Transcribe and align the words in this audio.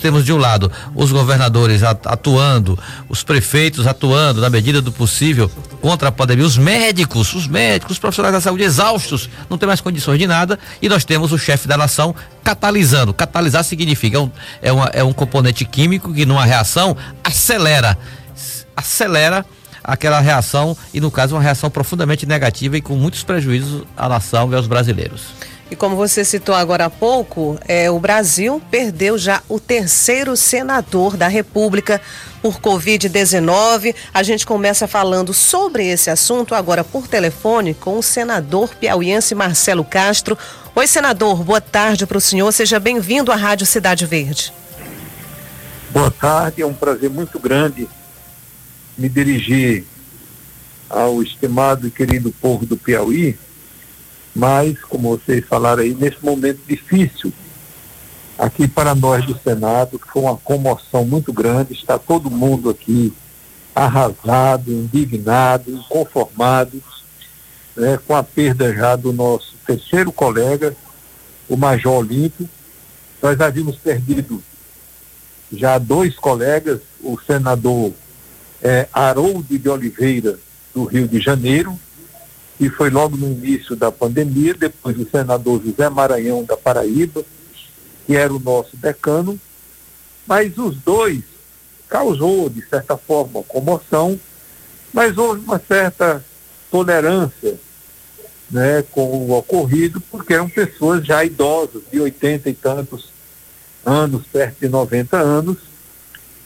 temos 0.00 0.24
de 0.24 0.32
um 0.32 0.36
lado 0.36 0.70
os 0.94 1.12
governadores 1.12 1.82
atuando, 1.82 2.78
os 3.08 3.22
prefeitos 3.22 3.86
atuando 3.86 4.40
na 4.40 4.50
medida 4.50 4.82
do 4.82 4.90
possível 4.90 5.50
contra 5.80 6.08
a 6.08 6.12
pandemia, 6.12 6.44
os 6.44 6.58
médicos, 6.58 7.32
os 7.34 7.46
médicos, 7.46 7.92
os 7.92 7.98
profissionais 7.98 8.34
da 8.34 8.40
saúde 8.40 8.64
exaustos, 8.64 9.30
não 9.48 9.56
tem 9.56 9.66
mais 9.66 9.80
condições 9.80 10.18
de 10.18 10.26
nada, 10.26 10.58
e 10.80 10.88
nós 10.88 11.04
temos 11.04 11.32
o 11.32 11.38
chefe 11.38 11.68
da 11.68 11.76
nação 11.76 12.14
catalisando. 12.42 13.14
Catalisar 13.14 13.64
significa 13.64 14.16
é 14.16 14.20
um, 14.20 14.30
é, 14.62 14.72
uma, 14.72 14.86
é 14.86 15.04
um 15.04 15.12
componente 15.12 15.64
químico 15.64 16.12
que 16.12 16.26
numa 16.26 16.44
reação 16.44 16.96
acelera, 17.22 17.96
acelera 18.76 19.44
aquela 19.82 20.20
reação 20.20 20.76
e 20.92 21.00
no 21.00 21.10
caso 21.10 21.34
uma 21.34 21.42
reação 21.42 21.70
profundamente 21.70 22.26
negativa 22.26 22.76
e 22.76 22.80
com 22.80 22.94
muitos 22.96 23.22
prejuízos 23.22 23.84
à 23.96 24.08
nação 24.08 24.50
e 24.52 24.54
aos 24.54 24.66
brasileiros. 24.66 25.49
E 25.70 25.76
como 25.76 25.94
você 25.94 26.24
citou 26.24 26.52
agora 26.52 26.86
há 26.86 26.90
pouco, 26.90 27.56
é, 27.68 27.88
o 27.88 28.00
Brasil 28.00 28.60
perdeu 28.72 29.16
já 29.16 29.40
o 29.48 29.60
terceiro 29.60 30.36
senador 30.36 31.16
da 31.16 31.28
República 31.28 32.00
por 32.42 32.60
Covid-19. 32.60 33.94
A 34.12 34.22
gente 34.24 34.44
começa 34.44 34.88
falando 34.88 35.32
sobre 35.32 35.86
esse 35.86 36.10
assunto 36.10 36.56
agora 36.56 36.82
por 36.82 37.06
telefone 37.06 37.72
com 37.72 37.96
o 37.96 38.02
senador 38.02 38.74
piauiense 38.74 39.32
Marcelo 39.32 39.84
Castro. 39.84 40.36
Oi, 40.74 40.88
senador, 40.88 41.44
boa 41.44 41.60
tarde 41.60 42.04
para 42.04 42.18
o 42.18 42.20
senhor. 42.20 42.50
Seja 42.50 42.80
bem-vindo 42.80 43.30
à 43.30 43.36
Rádio 43.36 43.64
Cidade 43.64 44.04
Verde. 44.06 44.52
Boa 45.90 46.10
tarde, 46.10 46.62
é 46.62 46.66
um 46.66 46.74
prazer 46.74 47.10
muito 47.10 47.38
grande 47.38 47.88
me 48.98 49.08
dirigir 49.08 49.84
ao 50.88 51.22
estimado 51.22 51.86
e 51.86 51.90
querido 51.92 52.32
povo 52.40 52.66
do 52.66 52.76
Piauí 52.76 53.38
mas, 54.34 54.80
como 54.82 55.10
vocês 55.10 55.44
falaram 55.44 55.82
aí, 55.82 55.94
nesse 55.94 56.24
momento 56.24 56.60
difícil, 56.66 57.32
aqui 58.38 58.66
para 58.68 58.94
nós 58.94 59.24
do 59.26 59.38
Senado, 59.38 60.00
foi 60.12 60.22
uma 60.22 60.36
comoção 60.36 61.04
muito 61.04 61.32
grande, 61.32 61.74
está 61.74 61.98
todo 61.98 62.30
mundo 62.30 62.70
aqui 62.70 63.12
arrasado, 63.74 64.70
indignado, 64.70 65.70
inconformado, 65.70 66.82
né, 67.76 67.98
com 68.06 68.14
a 68.14 68.22
perda 68.22 68.72
já 68.74 68.96
do 68.96 69.12
nosso 69.12 69.54
terceiro 69.66 70.10
colega, 70.12 70.74
o 71.48 71.56
Major 71.56 71.94
Olímpio. 71.94 72.48
Nós 73.22 73.40
havíamos 73.40 73.76
perdido 73.76 74.42
já 75.52 75.78
dois 75.78 76.14
colegas, 76.16 76.80
o 77.02 77.18
senador 77.18 77.92
é, 78.62 78.88
Haroldo 78.92 79.58
de 79.58 79.68
Oliveira, 79.68 80.38
do 80.74 80.84
Rio 80.84 81.08
de 81.08 81.20
Janeiro, 81.20 81.78
e 82.60 82.68
foi 82.68 82.90
logo 82.90 83.16
no 83.16 83.28
início 83.28 83.74
da 83.74 83.90
pandemia, 83.90 84.52
depois 84.52 84.98
o 84.98 85.08
senador 85.08 85.62
José 85.64 85.88
Maranhão 85.88 86.44
da 86.44 86.58
Paraíba, 86.58 87.24
que 88.06 88.14
era 88.14 88.32
o 88.32 88.38
nosso 88.38 88.76
decano, 88.76 89.40
mas 90.26 90.58
os 90.58 90.76
dois 90.76 91.22
causou, 91.88 92.50
de 92.50 92.60
certa 92.68 92.98
forma, 92.98 93.42
comoção, 93.44 94.20
mas 94.92 95.16
houve 95.16 95.42
uma 95.42 95.58
certa 95.58 96.22
tolerância 96.70 97.58
né, 98.50 98.84
com 98.90 99.06
o 99.06 99.32
ocorrido, 99.32 99.98
porque 100.10 100.34
eram 100.34 100.48
pessoas 100.48 101.06
já 101.06 101.24
idosas, 101.24 101.82
de 101.90 101.98
80 101.98 102.50
e 102.50 102.54
tantos 102.54 103.08
anos, 103.86 104.26
perto 104.30 104.60
de 104.60 104.68
90 104.68 105.16
anos, 105.16 105.56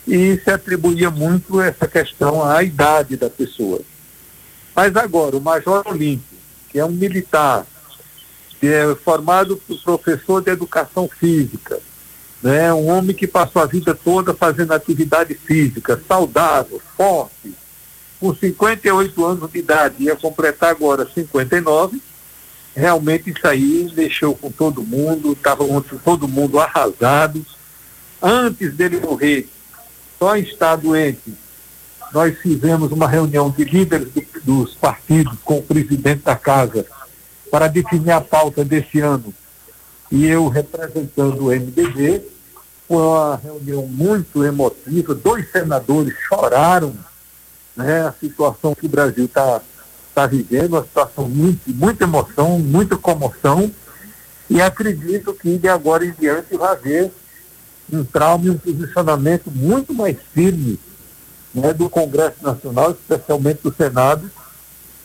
e 0.06 0.38
se 0.38 0.50
atribuía 0.50 1.10
muito 1.10 1.60
essa 1.60 1.88
questão 1.88 2.44
à 2.44 2.62
idade 2.62 3.16
da 3.16 3.28
pessoa. 3.28 3.80
Mas 4.74 4.96
agora, 4.96 5.36
o 5.36 5.40
Major 5.40 5.82
Olímpio, 5.86 6.36
que 6.70 6.78
é 6.78 6.84
um 6.84 6.90
militar, 6.90 7.64
que 8.58 8.66
é 8.66 8.94
formado 8.96 9.56
por 9.56 9.78
professor 9.82 10.42
de 10.42 10.50
educação 10.50 11.08
física, 11.08 11.78
né? 12.42 12.72
um 12.74 12.88
homem 12.88 13.14
que 13.14 13.26
passou 13.26 13.62
a 13.62 13.66
vida 13.66 13.94
toda 13.94 14.34
fazendo 14.34 14.72
atividade 14.72 15.34
física, 15.34 16.00
saudável, 16.08 16.80
forte, 16.96 17.54
com 18.18 18.34
58 18.34 19.24
anos 19.24 19.50
de 19.52 19.58
idade, 19.58 20.04
ia 20.04 20.16
completar 20.16 20.70
agora 20.70 21.08
59, 21.12 22.00
realmente 22.74 23.30
isso 23.30 23.46
aí 23.46 23.92
mexeu 23.94 24.34
com 24.34 24.50
todo 24.50 24.82
mundo, 24.82 25.32
estava 25.32 25.64
todo 26.04 26.26
mundo 26.26 26.58
arrasado. 26.58 27.44
Antes 28.22 28.74
dele 28.74 28.98
morrer, 28.98 29.48
só 30.18 30.36
em 30.36 30.42
estar 30.42 30.76
doente, 30.76 31.34
nós 32.12 32.38
fizemos 32.38 32.92
uma 32.92 33.08
reunião 33.08 33.50
de 33.50 33.64
líderes 33.64 34.08
do, 34.10 34.22
dos 34.44 34.74
partidos 34.74 35.38
com 35.44 35.58
o 35.58 35.62
presidente 35.62 36.22
da 36.22 36.36
casa 36.36 36.86
para 37.50 37.66
definir 37.66 38.10
a 38.10 38.20
pauta 38.20 38.64
desse 38.64 39.00
ano. 39.00 39.32
E 40.10 40.26
eu, 40.26 40.48
representando 40.48 41.46
o 41.46 41.50
MDB, 41.50 42.22
foi 42.86 43.02
uma 43.02 43.36
reunião 43.36 43.86
muito 43.86 44.44
emotiva. 44.44 45.14
Dois 45.14 45.50
senadores 45.50 46.14
choraram 46.28 46.94
né, 47.74 48.06
a 48.06 48.12
situação 48.12 48.74
que 48.74 48.86
o 48.86 48.88
Brasil 48.88 49.24
está 49.24 49.60
tá 50.14 50.26
vivendo, 50.26 50.74
uma 50.74 50.82
situação 50.82 51.28
muito, 51.28 51.62
muita 51.70 52.04
emoção, 52.04 52.58
muita 52.58 52.96
comoção. 52.96 53.70
E 54.48 54.60
acredito 54.60 55.32
que 55.34 55.56
de 55.56 55.68
agora 55.68 56.04
em 56.04 56.12
diante 56.12 56.56
vai 56.56 56.72
haver 56.72 57.10
um 57.92 58.04
trauma 58.04 58.46
e 58.46 58.50
um 58.50 58.58
posicionamento 58.58 59.50
muito 59.50 59.94
mais 59.94 60.16
firme 60.32 60.78
né, 61.54 61.72
do 61.72 61.88
Congresso 61.88 62.42
Nacional, 62.42 62.90
especialmente 62.90 63.60
do 63.62 63.72
Senado, 63.72 64.30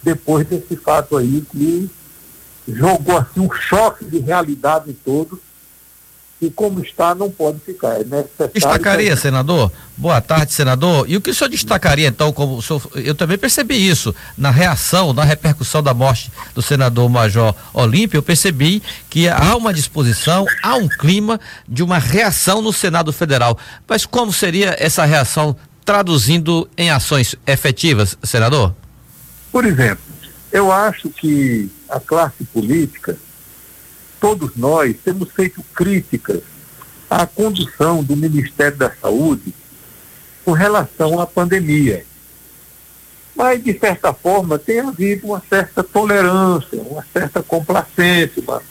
depois 0.02 0.48
desse 0.48 0.76
fato 0.76 1.18
aí 1.18 1.46
que 1.52 1.90
jogou 2.68 3.18
assim 3.18 3.40
um 3.40 3.52
choque 3.52 4.06
de 4.06 4.20
realidade 4.20 4.90
em 4.92 4.94
todos 4.94 5.40
e 6.42 6.50
como 6.50 6.80
está 6.82 7.14
não 7.14 7.30
pode 7.30 7.60
ficar. 7.60 8.00
É 8.00 8.04
necessário 8.04 8.54
destacaria, 8.54 9.16
que... 9.16 9.22
senador? 9.22 9.72
Boa 9.98 10.22
tarde, 10.22 10.54
senador. 10.54 11.06
E 11.10 11.18
o 11.18 11.22
que 11.22 11.32
o 11.32 11.36
senhor 11.36 11.50
destacaria, 11.50 12.08
então, 12.08 12.32
como 12.32 12.62
senhor, 12.62 12.82
eu 12.96 13.14
também 13.14 13.38
percebi 13.38 13.76
isso, 13.76 14.16
na 14.38 14.50
reação, 14.50 15.12
na 15.12 15.26
repercussão 15.26 15.84
da 15.84 15.94
morte 15.94 16.32
do 16.56 16.62
senador 16.62 17.10
Major 17.10 17.54
Olímpio, 17.74 18.18
eu 18.18 18.24
percebi 18.24 18.82
que 19.10 19.28
há 19.28 19.56
uma 19.58 19.74
disposição, 19.74 20.46
há 20.64 20.76
um 20.76 20.88
clima 20.88 21.40
de 21.68 21.84
uma 21.84 21.98
reação 21.98 22.62
no 22.62 22.72
Senado 22.72 23.12
Federal. 23.12 23.58
Mas 23.86 24.06
como 24.06 24.32
seria 24.32 24.78
essa 24.80 25.04
reação 25.04 25.58
traduzindo 25.86 26.70
em 26.78 26.92
ações 26.92 27.36
efetivas, 27.46 28.18
senador? 28.24 28.76
Por 29.52 29.66
exemplo, 29.66 30.04
eu 30.52 30.72
acho 30.72 31.10
que 31.10 31.70
a 31.90 32.00
classe 32.00 32.44
política, 32.46 33.18
todos 34.20 34.56
nós, 34.56 34.96
temos 35.04 35.32
feito 35.32 35.64
críticas 35.74 36.42
à 37.10 37.26
condução 37.26 38.04
do 38.04 38.16
Ministério 38.16 38.78
da 38.78 38.92
Saúde 38.92 39.54
com 40.46 40.52
relação 40.52 41.20
à 41.20 41.26
pandemia. 41.26 42.06
Mas, 43.36 43.64
de 43.64 43.78
certa 43.80 44.14
forma, 44.14 44.60
tem 44.60 44.80
havido 44.80 45.28
uma 45.28 45.42
certa 45.50 45.84
tolerância, 45.84 46.82
uma 46.82 47.06
certa 47.14 47.42
complacência, 47.42 48.44
uma, 48.44 48.62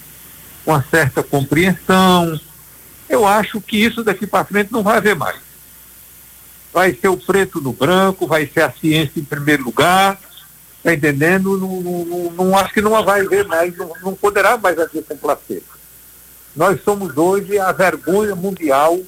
uma 0.67 0.85
certa 0.91 1.23
compreensão. 1.23 2.39
Eu 3.09 3.27
acho 3.27 3.61
que 3.61 3.79
isso 3.79 4.05
daqui 4.05 4.27
para 4.27 4.45
frente 4.45 4.71
não 4.71 4.83
vai 4.83 4.99
haver 4.99 5.17
mais 5.17 5.48
vai 6.73 6.95
ser 6.95 7.09
o 7.09 7.17
preto 7.17 7.61
no 7.61 7.73
branco, 7.73 8.27
vai 8.27 8.47
ser 8.47 8.63
a 8.63 8.73
ciência 8.73 9.21
em 9.21 9.25
primeiro 9.25 9.65
lugar, 9.65 10.21
tá 10.83 10.93
entendendo? 10.93 11.57
Não, 11.57 11.81
não, 11.81 12.31
não, 12.33 12.59
acho 12.59 12.73
que 12.73 12.81
não 12.81 13.03
vai 13.05 13.21
haver 13.21 13.47
mais, 13.47 13.77
não, 13.77 13.93
não 14.03 14.15
poderá 14.15 14.57
mais 14.57 14.79
haver 14.79 15.05
complacência. 15.05 15.79
Nós 16.55 16.83
somos 16.83 17.17
hoje 17.17 17.59
a 17.59 17.71
vergonha 17.73 18.35
mundial 18.35 18.99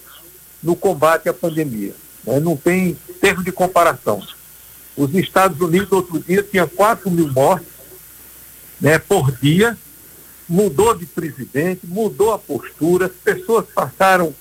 no 0.63 0.77
combate 0.77 1.29
à 1.29 1.35
pandemia. 1.35 1.95
Né? 2.25 2.39
Não 2.41 2.57
tem 2.57 2.97
termo 3.21 3.43
de 3.43 3.53
comparação. 3.53 4.23
Os 4.97 5.15
Estados 5.15 5.61
Unidos, 5.61 5.91
outro 5.93 6.19
dia, 6.21 6.43
tinha 6.43 6.67
4 6.67 7.11
mil 7.11 7.29
mortes 7.33 7.69
né, 8.81 8.99
por 8.99 9.33
dia, 9.33 9.77
mudou 10.49 10.95
de 10.95 11.07
presidente, 11.07 11.87
mudou 11.87 12.33
a 12.33 12.39
postura, 12.39 13.07
as 13.07 13.13
pessoas 13.13 13.67
passaram 13.75 14.35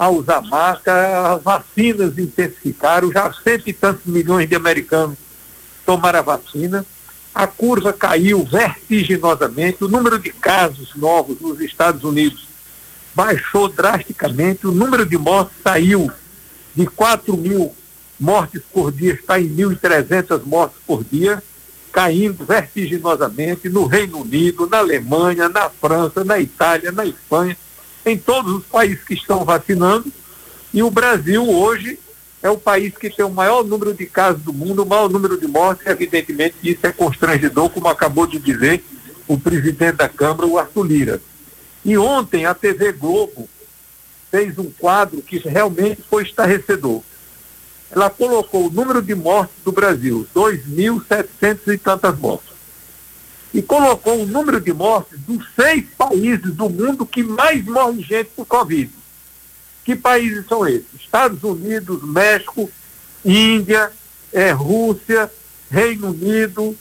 a 0.00 0.08
usar 0.08 0.40
máscara, 0.40 1.34
as 1.34 1.42
vacinas 1.42 2.16
intensificaram, 2.16 3.12
já 3.12 3.30
cento 3.34 3.68
e 3.68 3.72
tantos 3.74 4.06
milhões 4.06 4.48
de 4.48 4.54
americanos 4.54 5.18
tomaram 5.84 6.20
a 6.20 6.22
vacina, 6.22 6.86
a 7.34 7.46
curva 7.46 7.92
caiu 7.92 8.42
vertiginosamente, 8.42 9.84
o 9.84 9.88
número 9.88 10.18
de 10.18 10.30
casos 10.30 10.94
novos 10.96 11.38
nos 11.38 11.60
Estados 11.60 12.02
Unidos 12.02 12.48
baixou 13.14 13.68
drasticamente, 13.68 14.66
o 14.66 14.72
número 14.72 15.04
de 15.04 15.18
mortes 15.18 15.58
saiu 15.62 16.10
de 16.74 16.86
4 16.86 17.36
mil 17.36 17.74
mortes 18.18 18.62
por 18.72 18.90
dia, 18.90 19.12
está 19.12 19.38
em 19.38 19.54
1.300 19.54 20.40
mortes 20.46 20.78
por 20.86 21.04
dia, 21.04 21.42
caindo 21.92 22.42
vertiginosamente 22.42 23.68
no 23.68 23.84
Reino 23.84 24.22
Unido, 24.22 24.66
na 24.66 24.78
Alemanha, 24.78 25.46
na 25.50 25.68
França, 25.68 26.24
na 26.24 26.40
Itália, 26.40 26.90
na 26.90 27.04
Espanha 27.04 27.54
em 28.04 28.16
todos 28.16 28.52
os 28.52 28.64
países 28.64 29.04
que 29.04 29.14
estão 29.14 29.44
vacinando. 29.44 30.10
E 30.72 30.82
o 30.82 30.90
Brasil 30.90 31.48
hoje 31.48 31.98
é 32.42 32.48
o 32.48 32.56
país 32.56 32.96
que 32.96 33.10
tem 33.10 33.24
o 33.24 33.30
maior 33.30 33.64
número 33.64 33.92
de 33.92 34.06
casos 34.06 34.42
do 34.42 34.52
mundo, 34.52 34.82
o 34.82 34.86
maior 34.86 35.10
número 35.10 35.38
de 35.38 35.46
mortes, 35.46 35.86
e 35.86 35.90
evidentemente 35.90 36.56
isso 36.62 36.86
é 36.86 36.92
constrangedor, 36.92 37.68
como 37.70 37.88
acabou 37.88 38.26
de 38.26 38.38
dizer 38.38 38.82
o 39.28 39.38
presidente 39.38 39.96
da 39.96 40.08
Câmara, 40.08 40.46
o 40.46 40.58
Arthur 40.58 40.84
Lira. 40.84 41.20
E 41.84 41.96
ontem 41.96 42.46
a 42.46 42.54
TV 42.54 42.92
Globo 42.92 43.48
fez 44.30 44.58
um 44.58 44.70
quadro 44.70 45.20
que 45.22 45.38
realmente 45.38 46.02
foi 46.08 46.22
estarrecedor. 46.22 47.02
Ela 47.90 48.08
colocou 48.08 48.66
o 48.66 48.70
número 48.70 49.02
de 49.02 49.14
mortes 49.14 49.56
do 49.64 49.72
Brasil, 49.72 50.26
2.700 50.34 51.74
e 51.74 51.78
tantas 51.78 52.16
mortes. 52.18 52.50
E 53.52 53.60
colocou 53.60 54.22
o 54.22 54.26
número 54.26 54.60
de 54.60 54.72
mortes 54.72 55.18
dos 55.20 55.44
seis 55.54 55.84
países 55.96 56.54
do 56.54 56.68
mundo 56.70 57.04
que 57.04 57.22
mais 57.22 57.64
morre 57.64 58.02
gente 58.02 58.30
por 58.36 58.46
Covid. 58.46 58.90
Que 59.84 59.96
países 59.96 60.46
são 60.46 60.66
esses? 60.66 60.86
Estados 60.94 61.42
Unidos, 61.42 62.02
México, 62.02 62.70
Índia, 63.24 63.90
é, 64.32 64.52
Rússia, 64.52 65.30
Reino 65.70 66.10
Unido, 66.10 66.76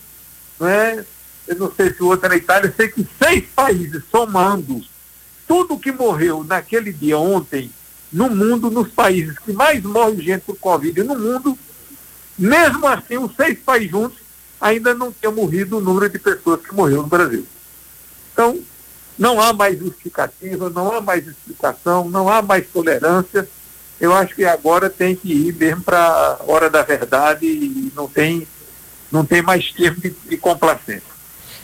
né? 0.59 1.03
eu 1.47 1.55
não 1.55 1.71
sei 1.71 1.91
se 1.91 2.03
o 2.03 2.07
outro 2.07 2.27
era 2.27 2.35
Itália, 2.35 2.73
sei 2.75 2.87
que 2.89 3.05
seis 3.17 3.45
países 3.55 4.03
somando 4.11 4.81
tudo 5.47 5.79
que 5.79 5.91
morreu 5.91 6.43
naquele 6.43 6.93
dia 6.93 7.17
ontem 7.17 7.71
no 8.13 8.29
mundo, 8.29 8.69
nos 8.69 8.89
países 8.89 9.37
que 9.39 9.51
mais 9.51 9.83
morre 9.83 10.21
gente 10.21 10.41
por 10.41 10.55
Covid 10.57 11.01
no 11.03 11.17
mundo, 11.17 11.57
mesmo 12.37 12.85
assim, 12.87 13.17
os 13.17 13.35
seis 13.35 13.57
países 13.59 13.89
juntos 13.89 14.17
ainda 14.59 14.93
não 14.93 15.11
tinham 15.11 15.33
morrido 15.33 15.77
o 15.77 15.81
número 15.81 16.09
de 16.09 16.19
pessoas 16.19 16.61
que 16.61 16.73
morreu 16.73 17.01
no 17.01 17.07
Brasil. 17.07 17.45
Então, 18.33 18.59
não 19.17 19.41
há 19.41 19.51
mais 19.51 19.77
justificativa, 19.77 20.69
não 20.69 20.91
há 20.91 21.01
mais 21.01 21.27
explicação, 21.27 22.09
não 22.09 22.29
há 22.29 22.41
mais 22.41 22.67
tolerância. 22.67 23.47
Eu 23.99 24.13
acho 24.13 24.33
que 24.33 24.45
agora 24.45 24.89
tem 24.89 25.15
que 25.15 25.31
ir 25.31 25.53
mesmo 25.53 25.83
para 25.83 25.99
a 25.99 26.39
hora 26.47 26.69
da 26.69 26.83
verdade 26.83 27.45
e 27.45 27.91
não 27.95 28.07
tem, 28.07 28.47
não 29.11 29.25
tem 29.25 29.41
mais 29.41 29.71
tempo 29.71 29.99
de, 29.99 30.09
de 30.09 30.37
complacência. 30.37 31.03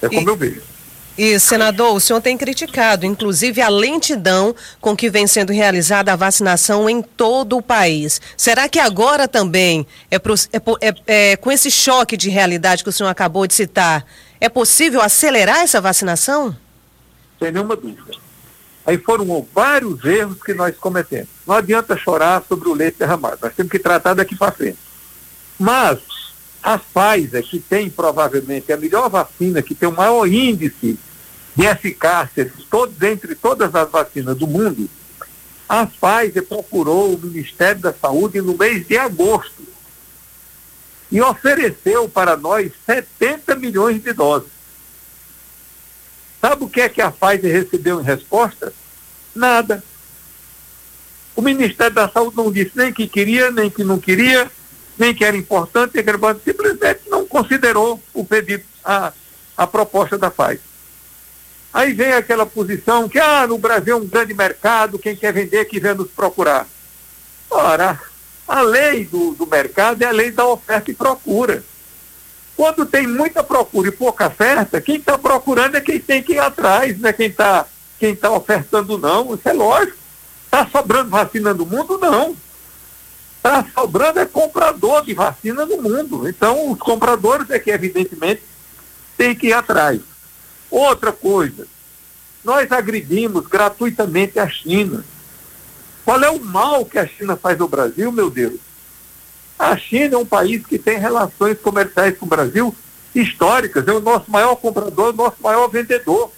É 0.02 0.10
como 0.10 0.22
e... 0.22 0.26
eu 0.26 0.36
vejo. 0.36 0.75
E, 1.18 1.40
senador, 1.40 1.96
o 1.96 2.00
senhor 2.00 2.20
tem 2.20 2.38
criticado, 2.38 3.06
inclusive, 3.06 3.62
a 3.62 3.70
lentidão 3.70 4.54
com 4.82 4.96
que 4.96 5.10
vem 5.10 5.26
sendo 5.26 5.54
realizada 5.54 6.12
a 6.12 6.16
vacinação 6.16 6.90
em 6.90 7.02
todo 7.02 7.58
o 7.58 7.62
país. 7.62 8.20
Será 8.36 8.68
que 8.68 8.80
agora 8.80 9.26
também, 9.26 9.88
é, 10.12 10.20
pro, 10.20 10.36
é, 10.52 10.58
é, 10.82 10.96
é, 11.08 11.38
com 11.38 11.50
esse 11.50 11.72
choque 11.72 12.18
de 12.18 12.30
realidade 12.30 12.84
que 12.84 12.90
o 12.90 12.92
senhor 12.92 13.10
acabou 13.10 13.48
de 13.48 13.54
citar, 13.54 14.06
é 14.42 14.50
possível 14.50 15.02
acelerar 15.02 15.60
essa 15.60 15.80
vacinação? 15.80 16.56
Sem 17.40 17.52
nenhuma 17.52 17.78
dúvida. 17.78 18.14
Aí 18.86 18.98
foram 18.98 19.48
vários 19.54 20.04
erros 20.04 20.44
que 20.44 20.54
nós 20.54 20.76
cometemos. 20.76 21.30
Não 21.48 21.56
adianta 21.56 21.98
chorar 21.98 22.44
sobre 22.48 22.68
o 22.68 22.74
leite 22.74 23.00
derramado, 23.00 23.40
nós 23.42 23.54
temos 23.56 23.72
que 23.72 23.80
tratar 23.80 24.14
daqui 24.14 24.36
para 24.36 24.52
frente. 24.52 24.78
Mas 25.58 26.00
a 26.62 26.78
Pfizer, 26.78 27.44
que 27.44 27.60
tem 27.60 27.90
provavelmente 27.90 28.74
a 28.74 28.78
melhor 28.78 29.10
vacina, 29.10 29.62
que 29.62 29.74
tem 29.74 29.88
o 29.88 29.92
maior 29.92 30.28
índice 30.28 31.00
de 31.56 31.66
eficácia 31.66 32.52
todos, 32.70 33.02
entre 33.02 33.34
todas 33.36 33.74
as 33.74 33.90
vacinas 33.90 34.38
do 34.38 34.46
mundo, 34.46 34.90
a 35.68 35.86
Pfizer 35.86 36.44
procurou 36.44 37.14
o 37.14 37.18
Ministério 37.18 37.82
da 37.82 37.94
Saúde 37.94 38.42
no 38.42 38.58
mês 38.58 38.86
de 38.86 38.98
agosto 38.98 39.64
e 41.12 41.22
ofereceu 41.22 42.10
para 42.10 42.36
nós 42.36 42.72
70 42.86 43.56
milhões 43.56 44.04
de 44.04 44.14
doses. 44.14 44.50
Sabe 46.42 46.64
o 46.66 46.70
que 46.70 46.82
é 46.82 46.90
que 46.90 47.02
a 47.02 47.12
Pfizer 47.12 47.52
recebeu 47.52 48.02
em 48.02 48.04
resposta? 48.04 48.74
Nada. 49.34 49.84
O 51.36 51.42
Ministério 51.42 51.94
da 51.94 52.10
Saúde 52.10 52.38
não 52.38 52.52
disse 52.52 52.72
nem 52.76 52.94
que 52.94 53.08
queria, 53.08 53.50
nem 53.50 53.70
que 53.70 53.84
não 53.84 54.00
queria, 54.00 54.52
nem 54.98 55.14
que 55.14 55.26
era 55.26 55.36
importante, 55.36 55.96
nem 55.96 56.04
que 56.04 56.44
simplesmente 56.44 57.02
não 57.10 57.26
considerou 57.26 58.02
o 58.14 58.24
pedido, 58.26 58.64
a, 58.84 59.12
a 59.58 59.66
proposta 59.66 60.18
da 60.18 60.30
Pfizer. 60.30 60.75
Aí 61.76 61.92
vem 61.92 62.14
aquela 62.14 62.46
posição 62.46 63.10
que, 63.10 63.20
ah, 63.20 63.46
no 63.46 63.58
Brasil 63.58 63.98
é 63.98 64.00
um 64.00 64.08
grande 64.08 64.34
mercado, 64.34 64.98
quem 64.98 65.14
quer 65.14 65.34
vender 65.34 65.66
que 65.66 65.78
vem 65.78 65.94
nos 65.94 66.10
procurar. 66.10 66.66
Ora, 67.50 68.00
a 68.48 68.62
lei 68.62 69.04
do, 69.04 69.34
do 69.34 69.46
mercado 69.46 70.02
é 70.02 70.06
a 70.06 70.12
lei 70.12 70.32
da 70.32 70.48
oferta 70.48 70.90
e 70.90 70.94
procura. 70.94 71.66
Quando 72.56 72.86
tem 72.86 73.06
muita 73.06 73.44
procura 73.44 73.90
e 73.90 73.92
pouca 73.92 74.28
oferta, 74.28 74.80
quem 74.80 74.96
está 74.96 75.18
procurando 75.18 75.76
é 75.76 75.82
quem 75.82 76.00
tem 76.00 76.24
que 76.24 76.36
ir 76.36 76.40
atrás, 76.40 76.98
não 76.98 77.10
é 77.10 77.12
quem 77.12 77.28
está 77.28 77.66
quem 78.00 78.16
tá 78.16 78.32
ofertando 78.32 78.98
não, 78.98 79.36
isso 79.36 79.50
é 79.50 79.52
lógico. 79.52 79.98
Está 80.46 80.66
sobrando 80.68 81.10
vacina 81.10 81.54
no 81.54 81.66
mundo? 81.66 81.98
Não. 81.98 82.38
Está 83.36 83.66
sobrando 83.74 84.22
é 84.22 84.26
comprador 84.26 85.04
de 85.04 85.14
vacina 85.14 85.66
no 85.66 85.82
mundo. 85.82 86.26
Então, 86.26 86.72
os 86.72 86.80
compradores 86.80 87.50
é 87.50 87.60
que, 87.60 87.70
evidentemente, 87.70 88.42
têm 89.18 89.36
que 89.36 89.48
ir 89.48 89.54
atrás. 89.54 90.00
Outra 90.76 91.14
coisa, 91.14 91.66
nós 92.44 92.70
agredimos 92.70 93.48
gratuitamente 93.48 94.38
a 94.38 94.50
China. 94.50 95.06
Qual 96.04 96.22
é 96.22 96.30
o 96.30 96.44
mal 96.44 96.86
que 96.86 97.00
a 97.00 97.08
China 97.08 97.38
faz 97.38 97.58
no 97.58 97.70
Brasil, 97.70 98.12
meu 98.12 98.30
Deus? 98.30 98.60
A 99.58 99.78
China 99.78 100.16
é 100.16 100.18
um 100.18 100.26
país 100.26 100.66
que 100.68 100.78
tem 100.78 100.98
relações 100.98 101.58
comerciais 101.60 102.18
com 102.18 102.26
o 102.26 102.30
Brasil 102.30 102.76
históricas, 103.16 103.88
é 103.88 103.94
o 103.94 104.02
nosso 104.02 104.30
maior 104.30 104.58
comprador, 104.58 105.14
o 105.14 105.16
nosso 105.16 105.38
maior 105.40 105.70
vendedor. 105.70 106.30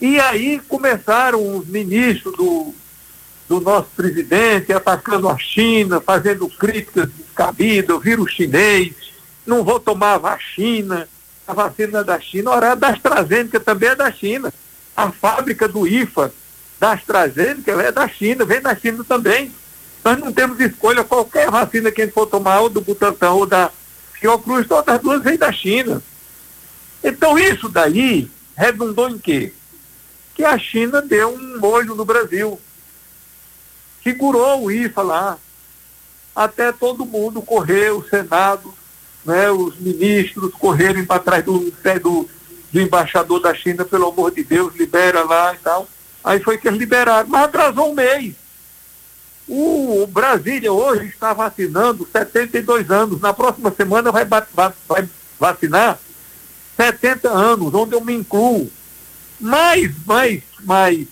E 0.00 0.18
aí 0.18 0.58
começaram 0.60 1.58
os 1.58 1.66
ministros 1.66 2.34
do 2.34 2.74
do 3.46 3.60
nosso 3.60 3.90
presidente 3.94 4.72
atacando 4.72 5.28
a 5.28 5.36
China, 5.36 6.00
fazendo 6.00 6.48
críticas 6.48 7.10
descabidas, 7.10 7.94
o 7.94 8.00
vírus 8.00 8.32
chinês, 8.32 8.94
não 9.46 9.62
vou 9.62 9.78
tomar 9.78 10.16
vacina, 10.16 11.06
a 11.46 11.52
vacina 11.52 12.02
da 12.02 12.20
China, 12.20 12.50
ora, 12.50 12.72
a 12.72 12.74
da 12.74 12.88
AstraZeneca 12.88 13.60
também 13.60 13.90
é 13.90 13.94
da 13.94 14.10
China. 14.10 14.52
A 14.96 15.10
fábrica 15.10 15.68
do 15.68 15.86
IFA 15.86 16.32
da 16.78 16.92
AstraZeneca 16.92 17.72
é 17.72 17.92
da 17.92 18.08
China, 18.08 18.44
vem 18.44 18.60
da 18.60 18.74
China 18.74 19.04
também. 19.04 19.52
Nós 20.04 20.18
não 20.18 20.32
temos 20.32 20.58
escolha, 20.60 21.04
qualquer 21.04 21.50
vacina 21.50 21.90
que 21.90 22.02
a 22.02 22.04
gente 22.04 22.14
for 22.14 22.26
tomar, 22.26 22.60
ou 22.60 22.68
do 22.68 22.80
Butantan 22.80 23.32
ou 23.32 23.46
da 23.46 23.70
Fiocruz, 24.12 24.66
todas 24.66 24.94
as 24.94 25.00
duas 25.00 25.22
vêm 25.22 25.36
da 25.36 25.52
China. 25.52 26.02
Então 27.02 27.38
isso 27.38 27.68
daí 27.68 28.30
redundou 28.56 29.08
em 29.08 29.18
quê? 29.18 29.52
Que 30.34 30.44
a 30.44 30.58
China 30.58 31.02
deu 31.02 31.34
um 31.34 31.58
molho 31.58 31.94
no 31.94 32.04
Brasil 32.04 32.60
segurou 34.06 34.62
o 34.62 34.70
IFA 34.70 35.02
lá, 35.02 35.38
até 36.34 36.70
todo 36.70 37.04
mundo 37.04 37.42
correr, 37.42 37.90
o 37.90 38.08
Senado, 38.08 38.72
né, 39.26 39.50
os 39.50 39.78
ministros 39.78 40.52
correrem 40.54 41.04
para 41.04 41.20
trás 41.20 41.44
do, 41.44 41.72
do, 42.02 42.28
do 42.72 42.80
embaixador 42.80 43.40
da 43.40 43.54
China, 43.54 43.84
pelo 43.84 44.08
amor 44.08 44.30
de 44.30 44.44
Deus, 44.44 44.74
libera 44.76 45.24
lá 45.24 45.54
e 45.54 45.58
tal. 45.58 45.88
Aí 46.24 46.40
foi 46.40 46.58
que 46.58 46.68
eles 46.68 46.78
liberaram, 46.78 47.28
mas 47.28 47.44
atrasou 47.44 47.90
um 47.90 47.94
mês. 47.94 48.34
O, 49.48 50.06
Brasília 50.08 50.72
hoje 50.72 51.06
está 51.06 51.32
vacinando 51.32 52.08
72 52.10 52.90
anos. 52.90 53.20
Na 53.20 53.32
próxima 53.32 53.70
semana 53.70 54.10
vai, 54.10 54.24
vai 54.24 55.08
vacinar 55.38 55.98
70 56.76 57.28
anos, 57.28 57.74
onde 57.74 57.94
eu 57.94 58.00
me 58.00 58.14
incluo. 58.14 58.70
Mais, 59.38 59.92
mais, 60.04 60.42
mais 60.60 61.06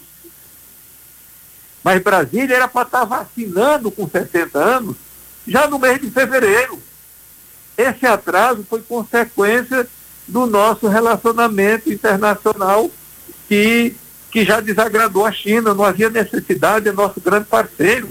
mas 1.84 2.02
Brasília 2.02 2.56
era 2.56 2.66
para 2.66 2.86
estar 2.86 3.00
tá 3.00 3.04
vacinando 3.04 3.90
com 3.90 4.08
60 4.08 4.58
anos 4.58 4.96
já 5.46 5.68
no 5.68 5.78
mês 5.78 6.00
de 6.00 6.10
fevereiro. 6.10 6.82
Esse 7.76 8.06
atraso 8.06 8.64
foi 8.68 8.80
consequência 8.82 9.86
do 10.26 10.46
nosso 10.46 10.86
relacionamento 10.88 11.92
internacional 11.92 12.90
que, 13.48 13.94
que 14.30 14.44
já 14.44 14.60
desagradou 14.60 15.26
a 15.26 15.32
China. 15.32 15.74
Não 15.74 15.84
havia 15.84 16.08
necessidade, 16.08 16.88
é 16.88 16.92
nosso 16.92 17.20
grande 17.20 17.46
parceiro. 17.46 18.08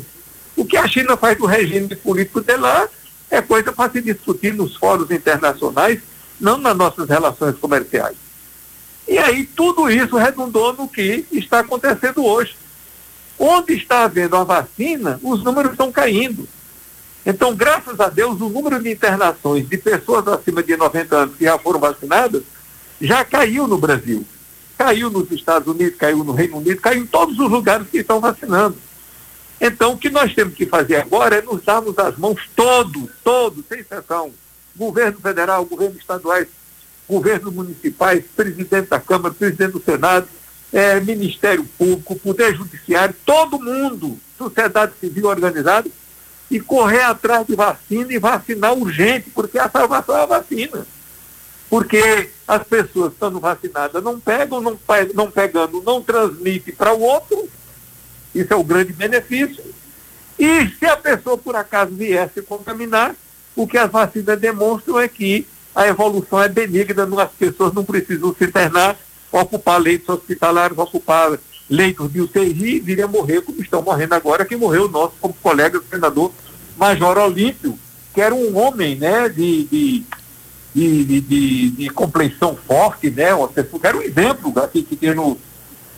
O 0.56 0.66
que 0.66 0.78
a 0.78 0.88
China 0.88 1.18
faz 1.18 1.38
do 1.38 1.46
regime 1.46 1.96
político 1.96 2.42
de 2.42 2.56
lá 2.58 2.88
é 3.30 3.42
coisa 3.42 3.72
para 3.72 3.92
se 3.92 4.02
discutir 4.02 4.54
nos 4.54 4.76
fóruns 4.76 5.10
internacionais, 5.10 6.00
não 6.40 6.58
nas 6.58 6.78
nossas 6.78 7.10
relações 7.10 7.58
comerciais. 7.58 8.16
E 9.08 9.18
aí 9.18 9.46
tudo 9.46 9.90
isso 9.90 10.18
redundou 10.18 10.74
no 10.74 10.88
que 10.88 11.26
está 11.32 11.60
acontecendo 11.60 12.24
hoje. 12.24 12.56
Onde 13.40 13.74
está 13.74 14.04
havendo 14.04 14.36
a 14.36 14.44
vacina, 14.44 15.20
os 15.24 15.44
números 15.44 15.72
estão 15.72 15.92
caindo. 15.92 16.48
Então, 17.26 17.56
graças 17.56 18.00
a 18.00 18.10
Deus, 18.10 18.40
o 18.42 18.50
número 18.50 18.82
de 18.82 18.92
internações 18.92 19.68
de 19.68 19.78
pessoas 19.78 20.28
acima 20.28 20.62
de 20.62 20.76
90 20.76 21.16
anos 21.16 21.36
que 21.36 21.46
já 21.46 21.58
foram 21.58 21.80
vacinadas 21.80 22.44
já 23.00 23.24
caiu 23.24 23.68
no 23.68 23.78
Brasil. 23.78 24.26
Caiu 24.78 25.10
nos 25.10 25.32
Estados 25.32 25.68
Unidos, 25.74 25.98
caiu 25.98 26.24
no 26.24 26.34
Reino 26.34 26.58
Unido, 26.58 26.82
caiu 26.82 27.04
em 27.04 27.08
todos 27.08 27.40
os 27.40 27.50
lugares 27.50 27.88
que 27.90 28.00
estão 28.00 28.20
vacinando. 28.20 28.76
Então, 29.62 29.94
o 29.94 29.98
que 29.98 30.10
nós 30.10 30.34
temos 30.34 30.54
que 30.56 30.66
fazer 30.66 30.98
agora 30.98 31.38
é 31.38 31.42
nos 31.42 31.64
darmos 31.64 31.98
as 31.98 32.18
mãos 32.18 32.42
todos, 32.54 33.10
todos, 33.24 33.64
sem 33.68 33.80
exceção. 33.80 34.32
Governo 34.76 35.20
federal, 35.20 35.64
governo 35.64 35.96
estaduais, 35.98 36.48
governos 37.08 37.54
municipais, 37.54 38.26
presidente 38.36 38.90
da 38.90 39.00
Câmara, 39.00 39.34
presidente 39.34 39.72
do 39.72 39.82
Senado, 39.82 40.28
é, 40.74 41.00
Ministério 41.00 41.64
Público, 41.78 42.18
Poder 42.18 42.56
Judiciário, 42.56 43.16
todo 43.26 43.62
mundo, 43.62 44.20
sociedade 44.38 44.94
civil 45.00 45.28
organizada, 45.28 45.90
e 46.50 46.60
correr 46.60 47.04
atrás 47.04 47.46
de 47.48 47.56
vacina 47.56 48.14
e 48.14 48.20
vacinar 48.20 48.74
urgente, 48.74 49.30
porque 49.30 49.58
a 49.58 49.70
salvação 49.70 50.16
é 50.18 50.24
a 50.24 50.26
vacina. 50.26 50.86
Porque 51.70 52.30
as 52.48 52.64
pessoas 52.64 53.14
estando 53.14 53.40
vacinadas 53.40 54.04
não 54.04 54.20
pegam, 54.20 54.62
não, 54.62 54.78
não 55.14 55.32
pegando, 55.32 55.82
não 55.82 56.02
transmite 56.02 56.72
para 56.72 56.94
o 56.94 57.02
outro, 57.02 57.50
Isso 58.36 58.54
é 58.54 58.56
o 58.56 58.64
grande 58.64 58.94
benefício. 58.94 59.64
E 60.38 60.68
se 60.68 60.86
a 60.86 60.98
pessoa 60.98 61.38
por 61.38 61.56
acaso 61.56 61.96
vier 61.96 62.30
se 62.34 62.42
contaminar, 62.42 63.16
o 63.56 63.68
que 63.68 63.78
as 63.78 63.90
vacinas 63.90 64.40
demonstram 64.40 65.00
é 65.00 65.08
que 65.08 65.48
a 65.76 65.88
evolução 65.88 66.42
é 66.42 66.50
benigna, 66.50 67.08
as 67.22 67.32
pessoas 67.32 67.74
não 67.74 67.84
precisam 67.84 68.36
se 68.36 68.44
internar, 68.44 68.98
ocupar 69.32 69.80
leitos 69.80 70.10
hospitalares, 70.10 70.78
ocupar 70.78 71.38
leitos 71.70 72.12
de 72.12 72.22
UTI 72.22 72.80
vir 72.80 73.02
a 73.02 73.08
morrer 73.08 73.42
como 73.42 73.62
estão 73.62 73.82
morrendo 73.82 74.16
agora, 74.16 74.46
que 74.46 74.56
morreu 74.56 74.86
o 74.86 74.90
nosso 74.90 75.14
como 75.20 75.34
colega 75.36 75.82
senador 75.90 76.32
Major 76.78 77.18
Olímpio, 77.18 77.78
que 78.14 78.22
era 78.22 78.34
um 78.34 78.58
homem 78.58 78.96
né, 78.96 79.30
de, 79.30 79.64
de, 79.66 80.06
de, 80.74 81.22
de, 81.22 81.70
de 81.72 81.92
forte, 82.68 83.10
né, 83.10 83.34
uma 83.34 83.48
pessoa, 83.48 83.82
era 83.84 83.98
um 83.98 84.02
exemplo 84.02 84.54
aqui 84.60 84.84
que 84.84 84.96
tem 84.96 85.14
no, 85.14 85.38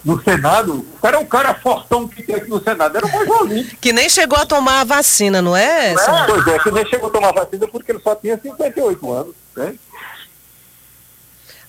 no 0.03 0.21
Senado. 0.21 0.85
O 0.95 0.99
cara 1.01 1.17
é 1.17 1.19
um 1.19 1.25
cara 1.25 1.53
fortão 1.55 2.07
que 2.07 2.21
tem 2.21 2.35
aqui 2.35 2.49
no 2.49 2.63
Senado. 2.63 2.97
Era 2.97 3.05
o 3.05 3.11
Major 3.11 3.41
Olímpio. 3.41 3.77
Que 3.81 3.91
nem 3.91 4.07
chegou 4.07 4.37
a 4.37 4.45
tomar 4.45 4.81
a 4.81 4.83
vacina, 4.83 5.41
não 5.41 5.57
é? 5.57 5.93
É? 5.93 6.25
Pois 6.27 6.47
é, 6.47 6.59
que 6.59 6.71
nem 6.71 6.85
chegou 6.85 7.09
a 7.09 7.11
tomar 7.11 7.29
a 7.29 7.43
vacina 7.43 7.67
porque 7.67 7.91
ele 7.91 8.01
só 8.01 8.15
tinha 8.15 8.39
58 8.39 9.11
anos. 9.11 9.35
Né? 9.55 9.75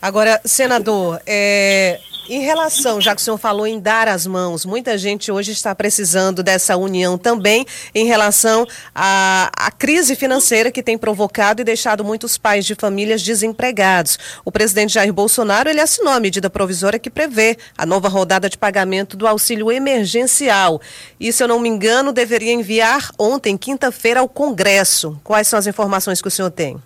Agora, 0.01 0.41
senador, 0.45 1.21
é, 1.27 1.99
em 2.29 2.41
relação, 2.41 3.01
já 3.01 3.15
que 3.15 3.21
o 3.21 3.25
senhor 3.25 3.39
falou 3.39 3.67
em 3.67 3.79
dar 3.79 4.09
as 4.09 4.27
mãos, 4.27 4.65
muita 4.65 4.99
gente 4.99 5.31
hoje 5.31 5.53
está 5.53 5.75
precisando 5.75 6.43
dessa 6.43 6.77
união 6.77 7.17
também 7.17 7.67
em 7.95 8.07
relação 8.07 8.67
à, 8.95 9.51
à, 9.57 9.71
crise 9.71 10.17
financeira 10.17 10.71
que 10.71 10.83
tem 10.83 10.99
provocado 10.99 11.61
e 11.61 11.65
deixado 11.65 12.05
muitos 12.05 12.37
pais 12.37 12.65
de 12.65 12.75
famílias 12.75 13.23
desempregados. 13.23 14.19
O 14.45 14.51
presidente 14.51 14.95
Jair 14.95 15.13
Bolsonaro 15.13 15.69
ele 15.69 15.81
assinou 15.81 16.13
a 16.13 16.21
medida 16.21 16.51
provisória 16.51 16.99
que 16.99 17.11
prevê 17.11 17.57
a 17.77 17.87
nova 17.87 18.09
rodada 18.09 18.49
de 18.49 18.59
pagamento 18.59 19.17
do 19.17 19.27
auxílio 19.27 19.71
emergencial. 19.71 20.81
E, 21.21 21.33
se 21.33 21.43
eu 21.43 21.49
não 21.49 21.61
me 21.61 21.69
engano, 21.69 22.13
deveria 22.13 22.53
enviar 22.53 23.11
ontem, 23.19 23.57
quinta-feira, 23.57 24.21
ao 24.21 24.29
Congresso. 24.29 25.21
Quais 25.23 25.47
são 25.49 25.59
as 25.59 25.67
informações 25.67 26.21
que 26.21 26.29
o 26.29 26.31
senhor 26.31 26.51
tem? 26.51 26.77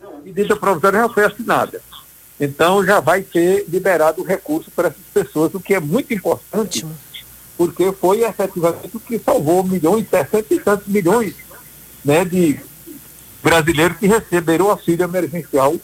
Não, 0.00 0.16
a 0.16 0.20
medida 0.20 0.56
provisória 0.56 1.00
não 1.00 1.12
foi 1.12 1.24
assinada. 1.24 1.80
Então 2.38 2.84
já 2.84 3.00
vai 3.00 3.22
ser 3.22 3.64
liberado 3.68 4.22
o 4.22 4.24
recurso 4.24 4.70
para 4.70 4.88
essas 4.88 5.04
pessoas, 5.12 5.54
o 5.54 5.60
que 5.60 5.74
é 5.74 5.80
muito 5.80 6.12
importante, 6.12 6.84
porque 7.56 7.92
foi 7.92 8.24
efetivamente 8.24 8.96
o 8.96 9.00
que 9.00 9.18
salvou 9.18 9.62
milhões, 9.62 10.08
60 10.08 10.54
e 10.54 10.60
tantos 10.60 10.86
milhões 10.88 11.34
né, 12.04 12.24
de 12.24 12.58
brasileiros 13.42 13.98
que 13.98 14.06
receberam 14.06 14.66
o 14.66 14.70
auxílio 14.70 15.04
emergencial 15.04 15.76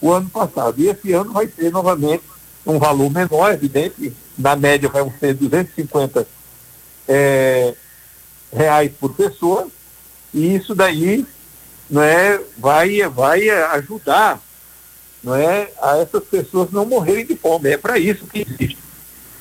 o 0.00 0.12
ano 0.12 0.30
passado. 0.30 0.80
E 0.80 0.88
esse 0.88 1.12
ano 1.12 1.32
vai 1.32 1.46
ser 1.46 1.70
novamente 1.70 2.24
um 2.64 2.78
valor 2.78 3.10
menor, 3.10 3.52
evidente, 3.52 4.12
na 4.38 4.56
média 4.56 4.88
vai 4.88 5.02
ser 5.20 5.34
250 5.34 6.26
é, 7.06 7.74
reais 8.52 8.92
por 8.98 9.12
pessoa, 9.14 9.68
e 10.32 10.54
isso 10.54 10.74
daí 10.74 11.26
né, 11.90 12.40
vai, 12.56 13.02
vai 13.08 13.50
ajudar 13.50 14.40
não 15.22 15.34
é, 15.34 15.70
a 15.80 15.98
essas 15.98 16.24
pessoas 16.24 16.70
não 16.70 16.84
morrerem 16.84 17.24
de 17.24 17.36
fome. 17.36 17.70
É 17.70 17.76
para 17.76 17.98
isso 17.98 18.26
que 18.26 18.46
existe. 18.48 18.78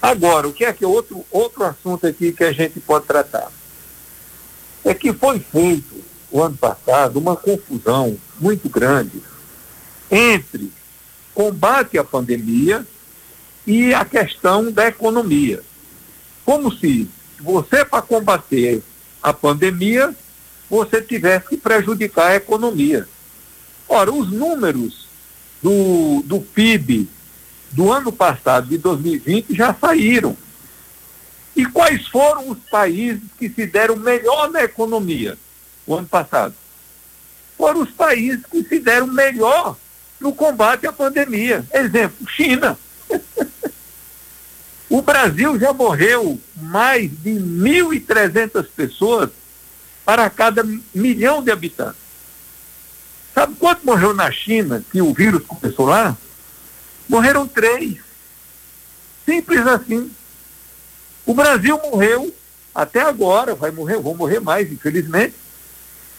Agora, 0.01 0.47
o 0.47 0.53
que 0.53 0.65
é 0.65 0.73
que 0.73 0.85
outro, 0.85 1.25
outro 1.31 1.63
assunto 1.63 2.05
aqui 2.05 2.31
que 2.31 2.43
a 2.43 2.51
gente 2.51 2.79
pode 2.79 3.05
tratar? 3.05 3.51
É 4.83 4.93
que 4.93 5.13
foi 5.13 5.39
feito 5.39 6.03
o 6.31 6.41
ano 6.41 6.57
passado 6.57 7.17
uma 7.17 7.35
confusão 7.35 8.17
muito 8.39 8.69
grande 8.69 9.21
entre 10.09 10.71
combate 11.33 11.97
à 11.97 12.03
pandemia 12.03 12.85
e 13.65 13.93
a 13.93 14.03
questão 14.03 14.71
da 14.71 14.87
economia. 14.87 15.61
Como 16.43 16.71
se 16.75 17.09
você, 17.39 17.85
para 17.85 18.01
combater 18.01 18.81
a 19.21 19.33
pandemia, 19.33 20.15
você 20.69 21.01
tivesse 21.01 21.49
que 21.49 21.57
prejudicar 21.57 22.31
a 22.31 22.35
economia. 22.35 23.07
Ora, 23.87 24.11
os 24.11 24.31
números 24.31 25.10
do, 25.61 26.23
do 26.25 26.41
PIB 26.41 27.07
do 27.71 27.91
ano 27.91 28.11
passado, 28.11 28.67
de 28.67 28.77
2020, 28.77 29.55
já 29.55 29.73
saíram. 29.73 30.35
E 31.55 31.65
quais 31.65 32.07
foram 32.07 32.49
os 32.49 32.57
países 32.69 33.21
que 33.37 33.49
se 33.49 33.65
deram 33.65 33.95
melhor 33.95 34.49
na 34.49 34.63
economia 34.63 35.37
o 35.85 35.95
ano 35.95 36.07
passado? 36.07 36.53
Foram 37.57 37.81
os 37.81 37.91
países 37.91 38.45
que 38.49 38.63
se 38.63 38.79
deram 38.79 39.07
melhor 39.07 39.77
no 40.19 40.33
combate 40.33 40.87
à 40.87 40.91
pandemia. 40.91 41.65
Exemplo, 41.73 42.27
China. 42.29 42.77
o 44.89 45.01
Brasil 45.01 45.59
já 45.59 45.73
morreu 45.73 46.39
mais 46.55 47.09
de 47.21 47.31
1.300 47.31 48.65
pessoas 48.75 49.29
para 50.03 50.29
cada 50.29 50.63
milhão 50.93 51.43
de 51.43 51.51
habitantes. 51.51 52.00
Sabe 53.33 53.55
quanto 53.55 53.85
morreu 53.85 54.13
na 54.13 54.31
China, 54.31 54.83
que 54.91 55.01
o 55.01 55.13
vírus 55.13 55.43
começou 55.45 55.85
lá? 55.85 56.17
Morreram 57.07 57.47
três. 57.47 57.97
Simples 59.25 59.65
assim. 59.67 60.11
O 61.25 61.33
Brasil 61.33 61.79
morreu, 61.83 62.33
até 62.73 63.01
agora, 63.01 63.55
vai 63.55 63.71
morrer, 63.71 63.99
vão 63.99 64.15
morrer 64.15 64.39
mais, 64.39 64.71
infelizmente, 64.71 65.35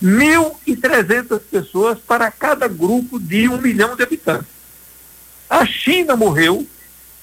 1.300 0.02 1.40
pessoas 1.50 1.98
para 1.98 2.30
cada 2.30 2.66
grupo 2.66 3.20
de 3.20 3.48
um 3.48 3.58
milhão 3.58 3.94
de 3.94 4.02
habitantes. 4.02 4.50
A 5.48 5.66
China 5.66 6.16
morreu 6.16 6.66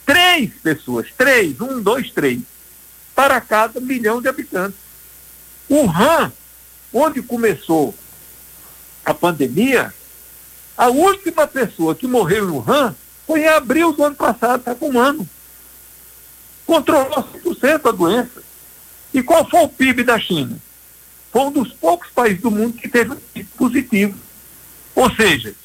três 0.05 0.51
pessoas, 0.61 1.07
três, 1.17 1.59
um, 1.59 1.81
dois, 1.81 2.11
três, 2.11 2.41
para 3.15 3.41
cada 3.41 3.79
milhão 3.79 4.21
de 4.21 4.27
habitantes. 4.27 4.79
O 5.67 5.89
Han, 5.89 6.31
onde 6.93 7.21
começou 7.21 7.93
a 9.09 9.13
pandemia, 9.13 9.91
a 10.77 10.87
última 10.87 11.47
pessoa 11.47 11.95
que 11.95 12.05
morreu 12.05 12.47
em 12.47 12.51
Wuhan 12.51 12.95
foi 13.25 13.41
em 13.41 13.47
abril 13.47 13.91
do 13.91 14.03
ano 14.03 14.15
passado, 14.15 14.59
está 14.59 14.75
com 14.75 14.91
um 14.91 14.99
ano. 14.99 15.27
Controlou 16.65 17.27
100% 17.43 17.89
a 17.89 17.91
doença. 17.91 18.43
E 19.11 19.23
qual 19.23 19.49
foi 19.49 19.61
o 19.61 19.67
PIB 19.67 20.03
da 20.03 20.19
China? 20.19 20.57
Foi 21.31 21.41
um 21.41 21.51
dos 21.51 21.73
poucos 21.73 22.09
países 22.11 22.39
do 22.41 22.51
mundo 22.51 22.77
que 22.77 22.87
teve 22.87 23.13
um 23.13 23.15
PIB 23.15 23.49
positivo. 23.57 24.15
Ou 24.93 25.09
seja, 25.15 25.55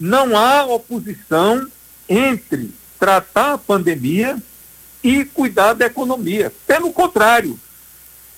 não 0.00 0.36
há 0.36 0.64
oposição 0.64 1.64
entre 2.08 2.74
tratar 2.98 3.52
a 3.52 3.58
pandemia 3.58 4.36
e 5.02 5.24
cuidar 5.24 5.74
da 5.74 5.86
economia. 5.86 6.52
Pelo 6.66 6.92
contrário, 6.92 7.58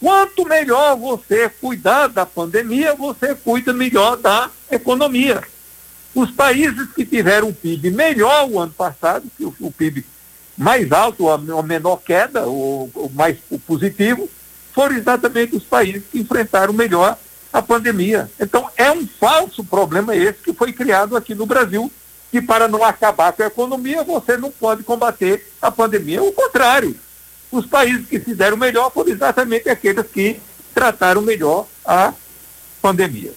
Quanto 0.01 0.49
melhor 0.49 0.97
você 0.97 1.51
cuidar 1.61 2.09
da 2.09 2.25
pandemia, 2.25 2.95
você 2.95 3.35
cuida 3.35 3.73
melhor 3.73 4.17
da 4.17 4.51
economia. 4.71 5.43
Os 6.15 6.31
países 6.31 6.89
que 6.93 7.05
tiveram 7.05 7.49
um 7.49 7.53
PIB 7.53 7.91
melhor 7.91 8.49
o 8.49 8.59
ano 8.59 8.73
passado, 8.73 9.31
que 9.37 9.45
o, 9.45 9.55
o 9.61 9.71
PIB 9.71 10.05
mais 10.57 10.91
alto, 10.91 11.29
a, 11.29 11.35
a 11.35 11.63
menor 11.63 11.99
queda, 11.99 12.49
o, 12.49 12.91
o 12.95 13.11
mais 13.15 13.37
o 13.51 13.59
positivo, 13.59 14.29
foram 14.73 14.97
exatamente 14.97 15.55
os 15.55 15.65
países 15.65 16.03
que 16.11 16.19
enfrentaram 16.19 16.73
melhor 16.73 17.17
a 17.53 17.61
pandemia. 17.61 18.31
Então, 18.41 18.71
é 18.77 18.91
um 18.91 19.07
falso 19.07 19.63
problema 19.63 20.17
esse 20.17 20.39
que 20.39 20.53
foi 20.53 20.73
criado 20.73 21.17
aqui 21.17 21.35
no 21.35 21.47
Brasil, 21.47 21.93
que 22.31 22.41
para 22.41 22.69
não 22.69 22.85
acabar 22.85 23.33
com 23.33 23.43
a 23.43 23.47
economia, 23.47 24.03
você 24.03 24.37
não 24.37 24.51
pode 24.51 24.83
combater 24.83 25.47
a 25.61 25.71
pandemia. 25.71 26.23
O 26.23 26.33
contrário, 26.33 26.97
os 27.51 27.67
países 27.67 28.07
que 28.07 28.21
se 28.21 28.35
deram 28.35 28.57
melhor 28.57 28.91
foram 28.93 29.11
exatamente 29.11 29.69
aqueles 29.69 30.07
que 30.07 30.41
trataram 30.75 31.21
melhor 31.21 31.67
a 31.85 32.13
pandemia. 32.81 33.33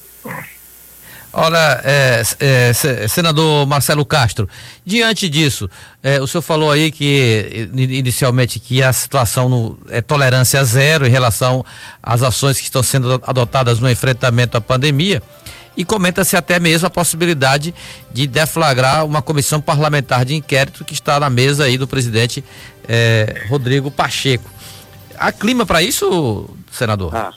Olha, 1.36 1.82
é, 1.84 2.22
é, 2.39 3.08
senador 3.08 3.65
Marcelo 3.65 4.05
Castro, 4.05 4.48
diante 4.86 5.27
disso, 5.27 5.67
é, 6.03 6.22
o 6.22 6.27
senhor 6.27 6.43
falou 6.43 6.70
aí 6.70 6.91
que 6.91 7.72
inicialmente 7.74 8.60
que 8.60 8.84
a 8.84 8.93
situação 8.93 9.50
no, 9.50 9.79
é 9.89 10.00
tolerância 10.00 10.63
zero 10.63 11.08
em 11.08 11.10
relação 11.10 11.65
às 12.03 12.22
ações 12.22 12.60
que 12.60 12.65
estão 12.65 12.84
sendo 12.84 13.20
adotadas 13.25 13.79
no 13.79 13.89
enfrentamento 13.89 14.55
à 14.55 14.62
pandemia 14.62 15.24
e 15.75 15.83
comenta-se 15.83 16.35
até 16.35 16.59
mesmo 16.59 16.87
a 16.87 16.89
possibilidade 16.89 17.73
de 18.11 18.27
deflagrar 18.27 19.05
uma 19.05 19.21
comissão 19.21 19.59
parlamentar 19.59 20.25
de 20.25 20.35
inquérito 20.35 20.85
que 20.85 20.93
está 20.93 21.19
na 21.19 21.29
mesa 21.29 21.65
aí 21.65 21.77
do 21.77 21.87
presidente 21.87 22.43
eh, 22.87 23.45
Rodrigo 23.49 23.89
Pacheco. 23.89 24.49
Há 25.17 25.31
clima 25.31 25.65
para 25.65 25.81
isso, 25.81 26.49
senador? 26.71 27.15
Ah, 27.15 27.33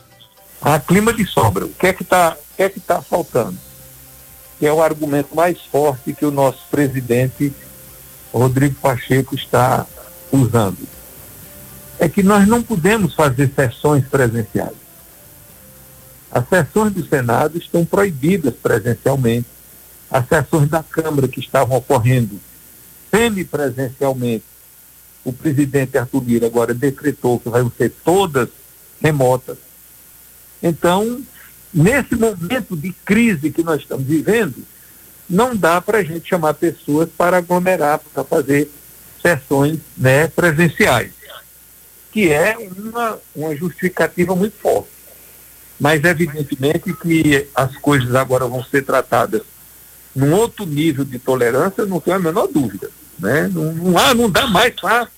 há 0.60 0.78
clima 0.78 1.12
de 1.12 1.26
sobra. 1.26 1.64
O 1.66 1.70
que 1.70 1.86
é 1.86 1.92
que 1.92 2.02
está 2.02 2.36
é 2.58 2.68
que 2.68 2.80
tá 2.80 3.02
faltando? 3.02 3.56
Que 4.58 4.66
é 4.66 4.72
o 4.72 4.82
argumento 4.82 5.34
mais 5.34 5.60
forte 5.60 6.12
que 6.12 6.24
o 6.24 6.30
nosso 6.30 6.60
presidente 6.70 7.52
Rodrigo 8.32 8.74
Pacheco 8.76 9.34
está 9.34 9.86
usando. 10.32 10.78
É 11.98 12.08
que 12.08 12.22
nós 12.22 12.46
não 12.46 12.62
podemos 12.62 13.14
fazer 13.14 13.50
sessões 13.54 14.04
presenciais. 14.06 14.85
As 16.30 16.48
sessões 16.48 16.92
do 16.92 17.06
Senado 17.06 17.56
estão 17.58 17.84
proibidas 17.84 18.54
presencialmente. 18.54 19.46
As 20.10 20.26
sessões 20.28 20.68
da 20.68 20.82
Câmara 20.82 21.28
que 21.28 21.40
estavam 21.40 21.76
ocorrendo 21.76 22.40
semipresencialmente 23.10 24.44
o 25.26 25.32
presidente 25.32 25.98
Arthur 25.98 26.22
Lira 26.22 26.46
agora 26.46 26.72
decretou 26.72 27.40
que 27.40 27.48
vão 27.48 27.70
ser 27.76 27.92
todas 28.04 28.48
remotas. 29.02 29.58
Então, 30.62 31.20
nesse 31.74 32.14
momento 32.14 32.76
de 32.76 32.92
crise 33.04 33.50
que 33.50 33.64
nós 33.64 33.80
estamos 33.80 34.06
vivendo, 34.06 34.64
não 35.28 35.56
dá 35.56 35.80
para 35.80 35.98
a 35.98 36.04
gente 36.04 36.28
chamar 36.28 36.54
pessoas 36.54 37.08
para 37.10 37.38
aglomerar, 37.38 37.98
para 38.14 38.22
fazer 38.22 38.70
sessões 39.20 39.80
né, 39.96 40.28
presenciais, 40.28 41.10
que 42.12 42.32
é 42.32 42.56
uma, 42.76 43.18
uma 43.34 43.56
justificativa 43.56 44.36
muito 44.36 44.56
forte. 44.56 44.95
Mas, 45.78 46.02
evidentemente, 46.02 46.92
que 46.94 47.46
as 47.54 47.76
coisas 47.76 48.14
agora 48.14 48.46
vão 48.46 48.64
ser 48.64 48.82
tratadas 48.82 49.42
num 50.14 50.32
outro 50.32 50.64
nível 50.64 51.04
de 51.04 51.18
tolerância, 51.18 51.84
não 51.84 52.00
tenho 52.00 52.16
a 52.16 52.20
menor 52.20 52.46
dúvida. 52.48 52.90
Né? 53.18 53.50
Não, 53.52 53.72
não, 53.72 53.98
há, 53.98 54.14
não 54.14 54.30
dá 54.30 54.46
mais 54.46 54.74
para 54.74 55.08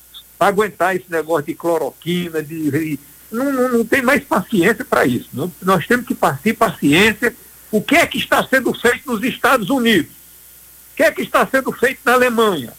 aguentar 0.41 0.97
esse 0.97 1.07
negócio 1.09 1.47
de 1.47 1.55
cloroquina, 1.55 2.43
de, 2.43 2.99
não, 3.31 3.53
não, 3.53 3.69
não 3.79 3.85
tem 3.85 4.03
mais 4.03 4.25
paciência 4.25 4.85
para 4.85 5.07
isso. 5.07 5.29
Não, 5.33 5.53
nós 5.63 5.87
temos 5.87 6.07
que 6.07 6.15
partir 6.15 6.55
paciência. 6.55 7.35
O 7.71 7.83
que 7.83 7.97
é 7.97 8.07
que 8.07 8.19
está 8.19 8.45
sendo 8.45 8.73
feito 8.75 9.13
nos 9.13 9.23
Estados 9.23 9.71
Unidos? 9.71 10.11
O 10.93 10.97
que 10.97 11.03
é 11.03 11.13
que 11.13 11.23
está 11.23 11.47
sendo 11.47 11.71
feito 11.71 12.01
na 12.05 12.15
Alemanha? 12.15 12.73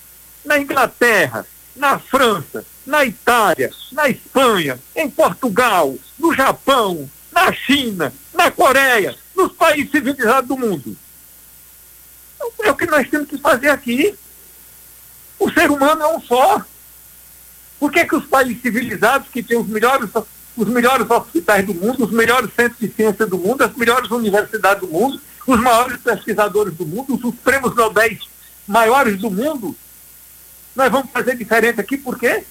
Na 0.44 0.60
Inglaterra, 0.60 1.46
na 1.76 2.00
França, 2.00 2.66
na 2.86 3.06
Itália, 3.06 3.70
na 3.92 4.10
Espanha, 4.10 4.80
em 4.96 5.10
Portugal, 5.10 5.96
no 6.18 6.34
Japão, 6.34 7.10
na 7.32 7.52
China, 7.52 8.14
na 8.34 8.52
Coreia, 8.52 9.16
nos 9.36 9.52
países 9.54 9.92
civilizados 9.92 10.48
do 10.48 10.58
mundo. 10.58 10.96
É 12.62 12.72
o 12.72 12.76
que 12.76 12.86
nós 12.86 13.10
temos 13.10 13.28
que 13.28 13.38
fazer 13.38 13.70
aqui. 13.70 14.16
O 15.38 15.50
ser 15.52 15.70
humano 15.70 16.02
é 16.02 16.08
um 16.16 16.22
só. 16.22 16.64
Por 17.80 17.92
que, 17.92 18.06
que 18.06 18.16
os 18.16 18.26
países 18.26 18.62
civilizados, 18.62 19.30
que 19.30 19.42
têm 19.42 19.58
os 19.58 19.68
melhores, 19.68 20.10
os 20.56 20.68
melhores 20.68 21.10
hospitais 21.10 21.66
do 21.66 21.74
mundo, 21.74 22.06
os 22.06 22.12
melhores 22.12 22.54
centros 22.54 22.80
de 22.80 22.94
ciência 22.94 23.26
do 23.26 23.38
mundo, 23.38 23.64
as 23.64 23.74
melhores 23.76 24.12
universidades 24.12 24.82
do 24.82 24.88
mundo, 24.88 25.22
os 25.48 25.60
maiores 25.60 25.98
pesquisadores 25.98 26.74
do 26.74 26.86
mundo, 26.86 27.20
os 27.22 27.36
prêmios 27.36 27.76
Nobel 27.76 28.18
maiores 28.68 29.20
do 29.20 29.32
mundo, 29.32 29.76
nós 30.76 30.92
vamos 30.92 31.12
fazer 31.12 31.36
diferente 31.36 31.82
aqui, 31.82 31.98
por 31.98 32.20
quê? 32.20 32.44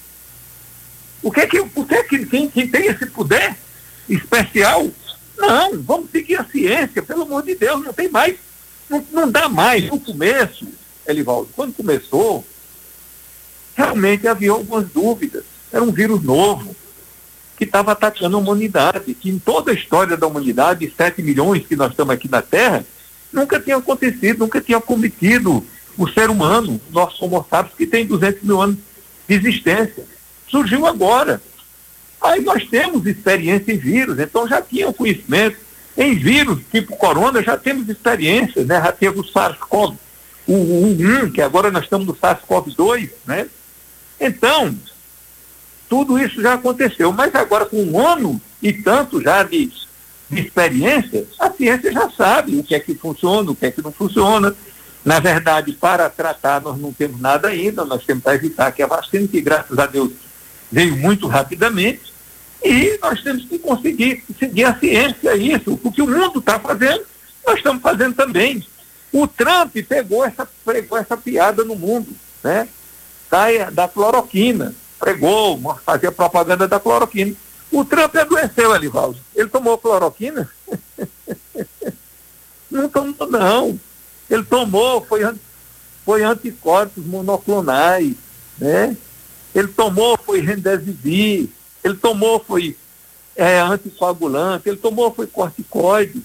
O 1.21 1.31
que 1.31 1.47
que, 1.47 1.63
por 1.63 1.87
que, 1.87 2.03
que 2.03 2.25
quem, 2.25 2.49
quem 2.49 2.67
tem 2.67 2.87
esse 2.87 3.05
poder 3.05 3.55
especial? 4.09 4.89
Não, 5.37 5.81
vamos 5.81 6.11
seguir 6.11 6.35
a 6.35 6.43
ciência, 6.43 7.01
pelo 7.01 7.23
amor 7.23 7.43
de 7.43 7.55
Deus, 7.55 7.83
não 7.83 7.93
tem 7.93 8.09
mais, 8.09 8.35
não, 8.89 9.05
não 9.11 9.31
dá 9.31 9.47
mais. 9.47 9.85
No 9.85 9.99
começo, 9.99 10.67
Elivaldo, 11.07 11.49
quando 11.55 11.73
começou, 11.73 12.45
realmente 13.75 14.27
havia 14.27 14.51
algumas 14.51 14.87
dúvidas. 14.89 15.43
Era 15.71 15.83
um 15.83 15.91
vírus 15.91 16.21
novo 16.21 16.75
que 17.55 17.63
estava 17.63 17.91
atacando 17.91 18.37
a 18.37 18.39
humanidade, 18.39 19.13
que 19.13 19.29
em 19.29 19.37
toda 19.37 19.71
a 19.71 19.73
história 19.73 20.15
da 20.15 20.27
humanidade, 20.27 20.93
7 20.95 21.21
milhões 21.21 21.65
que 21.65 21.75
nós 21.75 21.91
estamos 21.91 22.13
aqui 22.13 22.29
na 22.29 22.41
Terra, 22.41 22.85
nunca 23.31 23.59
tinha 23.59 23.77
acontecido, 23.77 24.39
nunca 24.39 24.61
tinha 24.61 24.79
cometido 24.79 25.63
o 25.97 26.07
ser 26.07 26.29
humano, 26.29 26.79
nosso 26.89 27.23
Homo 27.23 27.45
sapiens, 27.49 27.75
que 27.75 27.85
tem 27.85 28.05
200 28.05 28.43
mil 28.43 28.61
anos 28.61 28.77
de 29.27 29.35
existência. 29.35 30.05
Surgiu 30.47 30.85
agora. 30.85 31.41
Aí 32.21 32.41
nós 32.41 32.67
temos 32.67 33.05
experiência 33.05 33.71
em 33.71 33.77
vírus, 33.77 34.19
então 34.19 34.47
já 34.47 34.61
tinha 34.61 34.91
conhecimento. 34.91 35.57
Em 35.97 36.15
vírus, 36.15 36.59
tipo 36.71 36.95
corona, 36.95 37.43
já 37.43 37.57
temos 37.57 37.89
experiência, 37.89 38.63
né? 38.63 38.81
Já 38.81 38.91
teve 38.91 39.19
o 39.19 39.23
SARS-CoV, 39.23 39.97
o 40.47 40.53
1, 40.53 41.31
que 41.31 41.41
agora 41.41 41.71
nós 41.71 41.83
estamos 41.83 42.07
no 42.07 42.15
SARS-CoV-2, 42.15 43.09
né? 43.25 43.47
Então, 44.19 44.75
tudo 45.89 46.19
isso 46.19 46.41
já 46.41 46.53
aconteceu, 46.53 47.11
mas 47.11 47.33
agora 47.35 47.65
com 47.65 47.81
um 47.83 47.99
ano 47.99 48.39
e 48.61 48.71
tanto 48.71 49.21
já 49.21 49.43
de, 49.43 49.71
de 50.29 50.41
experiência, 50.41 51.25
a 51.39 51.49
ciência 51.51 51.91
já 51.91 52.09
sabe 52.11 52.57
o 52.57 52.63
que 52.63 52.75
é 52.75 52.79
que 52.79 52.93
funciona, 52.95 53.51
o 53.51 53.55
que 53.55 53.65
é 53.65 53.71
que 53.71 53.81
não 53.81 53.91
funciona. 53.91 54.55
Na 55.03 55.19
verdade, 55.19 55.71
para 55.71 56.09
tratar, 56.09 56.61
nós 56.61 56.77
não 56.77 56.91
temos 56.91 57.19
nada 57.19 57.47
ainda, 57.47 57.85
nós 57.85 58.05
temos 58.05 58.23
para 58.23 58.35
evitar 58.35 58.71
que 58.71 58.83
a 58.83 58.87
vacina, 58.87 59.27
que 59.27 59.41
graças 59.41 59.79
a 59.79 59.85
Deus 59.85 60.11
veio 60.71 60.95
muito 60.97 61.27
rapidamente, 61.27 62.08
e 62.63 62.97
nós 63.01 63.21
temos 63.21 63.45
que 63.45 63.57
conseguir 63.57 64.23
seguir 64.37 64.65
a 64.65 64.77
ciência, 64.77 65.35
isso. 65.35 65.79
O 65.83 65.91
que 65.91 66.01
o 66.01 66.07
mundo 66.07 66.39
está 66.39 66.59
fazendo, 66.59 67.05
nós 67.45 67.57
estamos 67.57 67.81
fazendo 67.81 68.15
também. 68.15 68.65
O 69.11 69.27
Trump 69.27 69.75
pegou 69.87 70.25
essa, 70.25 70.47
pegou 70.65 70.97
essa 70.97 71.17
piada 71.17 71.63
no 71.63 71.75
mundo, 71.75 72.09
né? 72.43 72.67
da, 73.29 73.69
da 73.69 73.87
cloroquina. 73.87 74.73
Pregou, 74.99 75.57
fazia 75.85 76.11
propaganda 76.11 76.67
da 76.67 76.79
cloroquina. 76.79 77.33
O 77.71 77.85
Trump 77.85 78.15
adoeceu, 78.15 78.75
Elivaldo. 78.75 79.19
Ele 79.35 79.47
tomou 79.47 79.77
cloroquina? 79.77 80.49
não 82.69 82.89
tomou, 82.89 83.29
não. 83.29 83.79
Ele 84.29 84.43
tomou, 84.43 85.05
foi, 85.05 85.21
foi 86.03 86.23
anticorpos 86.23 87.05
monoclonais, 87.05 88.13
né? 88.57 88.97
Ele 89.55 89.69
tomou, 89.69 90.17
foi 90.17 90.41
remdesivir. 90.41 91.49
Ele 91.83 91.95
tomou, 91.95 92.39
foi 92.39 92.75
é, 93.35 93.59
anticoagulante. 93.59 94.69
Ele 94.69 94.77
tomou, 94.77 95.13
foi 95.13 95.27
corticoide. 95.27 96.21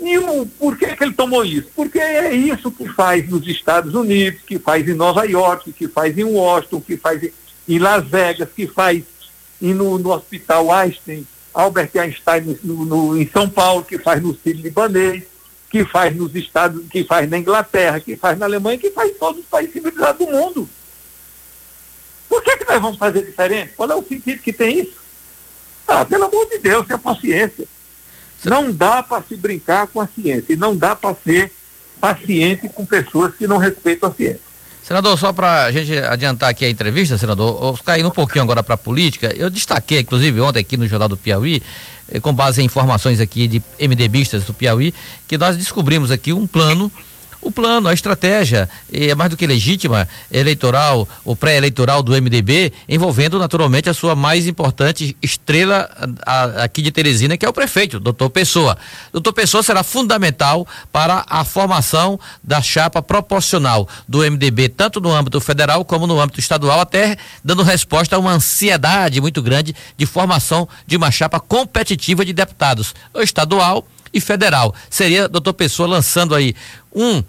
E 0.00 0.18
o, 0.18 0.46
por 0.46 0.76
que, 0.76 0.96
que 0.96 1.04
ele 1.04 1.12
tomou 1.12 1.44
isso? 1.44 1.68
Porque 1.76 1.98
é 1.98 2.34
isso 2.34 2.70
que 2.72 2.88
faz 2.88 3.28
nos 3.28 3.46
Estados 3.46 3.94
Unidos, 3.94 4.40
que 4.44 4.58
faz 4.58 4.88
em 4.88 4.94
Nova 4.94 5.24
York, 5.24 5.72
que 5.72 5.86
faz 5.86 6.18
em 6.18 6.24
Washington, 6.24 6.80
que 6.80 6.96
faz 6.96 7.22
em 7.68 7.78
Las 7.78 8.04
Vegas, 8.04 8.48
que 8.54 8.66
faz 8.66 9.04
no, 9.60 9.98
no 9.98 10.10
Hospital 10.10 10.72
Einstein, 10.72 11.26
Albert 11.54 11.90
Einstein 11.94 12.58
no, 12.64 12.84
no, 12.84 13.16
em 13.16 13.28
São 13.28 13.48
Paulo, 13.48 13.84
que 13.84 13.98
faz 13.98 14.20
no 14.20 14.36
Sírio 14.36 14.62
Libanês, 14.62 15.22
que 15.70 15.84
faz 15.84 16.14
nos 16.16 16.34
Estados, 16.34 16.84
que 16.88 17.04
faz 17.04 17.30
na 17.30 17.38
Inglaterra, 17.38 18.00
que 18.00 18.16
faz 18.16 18.36
na 18.38 18.46
Alemanha, 18.46 18.78
que 18.78 18.90
faz 18.90 19.10
em 19.10 19.14
todos 19.14 19.40
os 19.40 19.46
países 19.46 19.72
civilizados 19.72 20.26
do 20.26 20.32
mundo. 20.32 20.68
Por 22.32 22.42
que, 22.42 22.56
que 22.56 22.64
nós 22.64 22.80
vamos 22.80 22.96
fazer 22.96 23.26
diferente? 23.26 23.74
Qual 23.76 23.90
é 23.90 23.94
o 23.94 24.02
sentido 24.02 24.40
que 24.40 24.54
tem 24.54 24.80
isso? 24.80 24.94
Ah, 25.86 26.02
pelo 26.02 26.24
amor 26.24 26.48
de 26.48 26.56
Deus, 26.60 26.86
tenha 26.86 26.98
paciência. 26.98 27.66
Não 28.42 28.72
dá 28.72 29.02
para 29.02 29.22
se 29.22 29.36
brincar 29.36 29.86
com 29.88 30.00
a 30.00 30.06
ciência 30.06 30.54
e 30.54 30.56
não 30.56 30.74
dá 30.74 30.96
para 30.96 31.14
ser 31.14 31.52
paciente 32.00 32.70
com 32.70 32.86
pessoas 32.86 33.34
que 33.34 33.46
não 33.46 33.58
respeitam 33.58 34.08
a 34.08 34.14
ciência. 34.14 34.40
Senador, 34.82 35.18
só 35.18 35.30
para 35.30 35.64
a 35.64 35.72
gente 35.72 35.94
adiantar 35.98 36.48
aqui 36.48 36.64
a 36.64 36.70
entrevista, 36.70 37.18
senador, 37.18 37.78
caindo 37.82 38.08
um 38.08 38.10
pouquinho 38.10 38.44
agora 38.44 38.62
para 38.62 38.76
a 38.76 38.78
política, 38.78 39.30
eu 39.36 39.50
destaquei, 39.50 40.00
inclusive, 40.00 40.40
ontem 40.40 40.60
aqui 40.60 40.78
no 40.78 40.88
Jornal 40.88 41.10
do 41.10 41.18
Piauí, 41.18 41.62
eh, 42.10 42.18
com 42.18 42.32
base 42.32 42.62
em 42.62 42.64
informações 42.64 43.20
aqui 43.20 43.46
de 43.46 43.62
MDBistas 43.78 44.44
do 44.44 44.54
Piauí, 44.54 44.94
que 45.28 45.36
nós 45.36 45.54
descobrimos 45.58 46.10
aqui 46.10 46.32
um 46.32 46.46
plano 46.46 46.90
o 47.42 47.50
plano, 47.50 47.88
a 47.88 47.92
estratégia 47.92 48.70
é 48.92 49.14
mais 49.14 49.28
do 49.28 49.36
que 49.36 49.46
legítima, 49.46 50.08
eleitoral, 50.30 51.08
o 51.24 51.34
pré-eleitoral 51.34 52.02
do 52.02 52.12
MDB, 52.12 52.72
envolvendo 52.88 53.38
naturalmente 53.38 53.90
a 53.90 53.94
sua 53.94 54.14
mais 54.14 54.46
importante 54.46 55.16
estrela 55.20 55.90
aqui 56.56 56.80
de 56.80 56.92
Teresina, 56.92 57.36
que 57.36 57.44
é 57.44 57.48
o 57.48 57.52
prefeito, 57.52 57.98
doutor 57.98 58.30
Pessoa. 58.30 58.78
Doutor 59.12 59.32
Pessoa 59.32 59.62
será 59.62 59.82
fundamental 59.82 60.66
para 60.92 61.24
a 61.28 61.44
formação 61.44 62.18
da 62.42 62.62
chapa 62.62 63.02
proporcional 63.02 63.88
do 64.08 64.18
MDB, 64.18 64.68
tanto 64.68 65.00
no 65.00 65.12
âmbito 65.12 65.40
federal 65.40 65.84
como 65.84 66.06
no 66.06 66.20
âmbito 66.20 66.38
estadual, 66.38 66.80
até 66.80 67.16
dando 67.44 67.64
resposta 67.64 68.14
a 68.14 68.18
uma 68.20 68.32
ansiedade 68.32 69.20
muito 69.20 69.42
grande 69.42 69.74
de 69.96 70.06
formação 70.06 70.68
de 70.86 70.96
uma 70.96 71.10
chapa 71.10 71.40
competitiva 71.40 72.24
de 72.24 72.32
deputados, 72.32 72.94
estadual 73.16 73.84
e 74.12 74.20
federal. 74.20 74.74
Seria, 74.90 75.28
doutor 75.28 75.54
Pessoa, 75.54 75.88
lançando 75.88 76.34
aí 76.34 76.54
um 76.94 77.22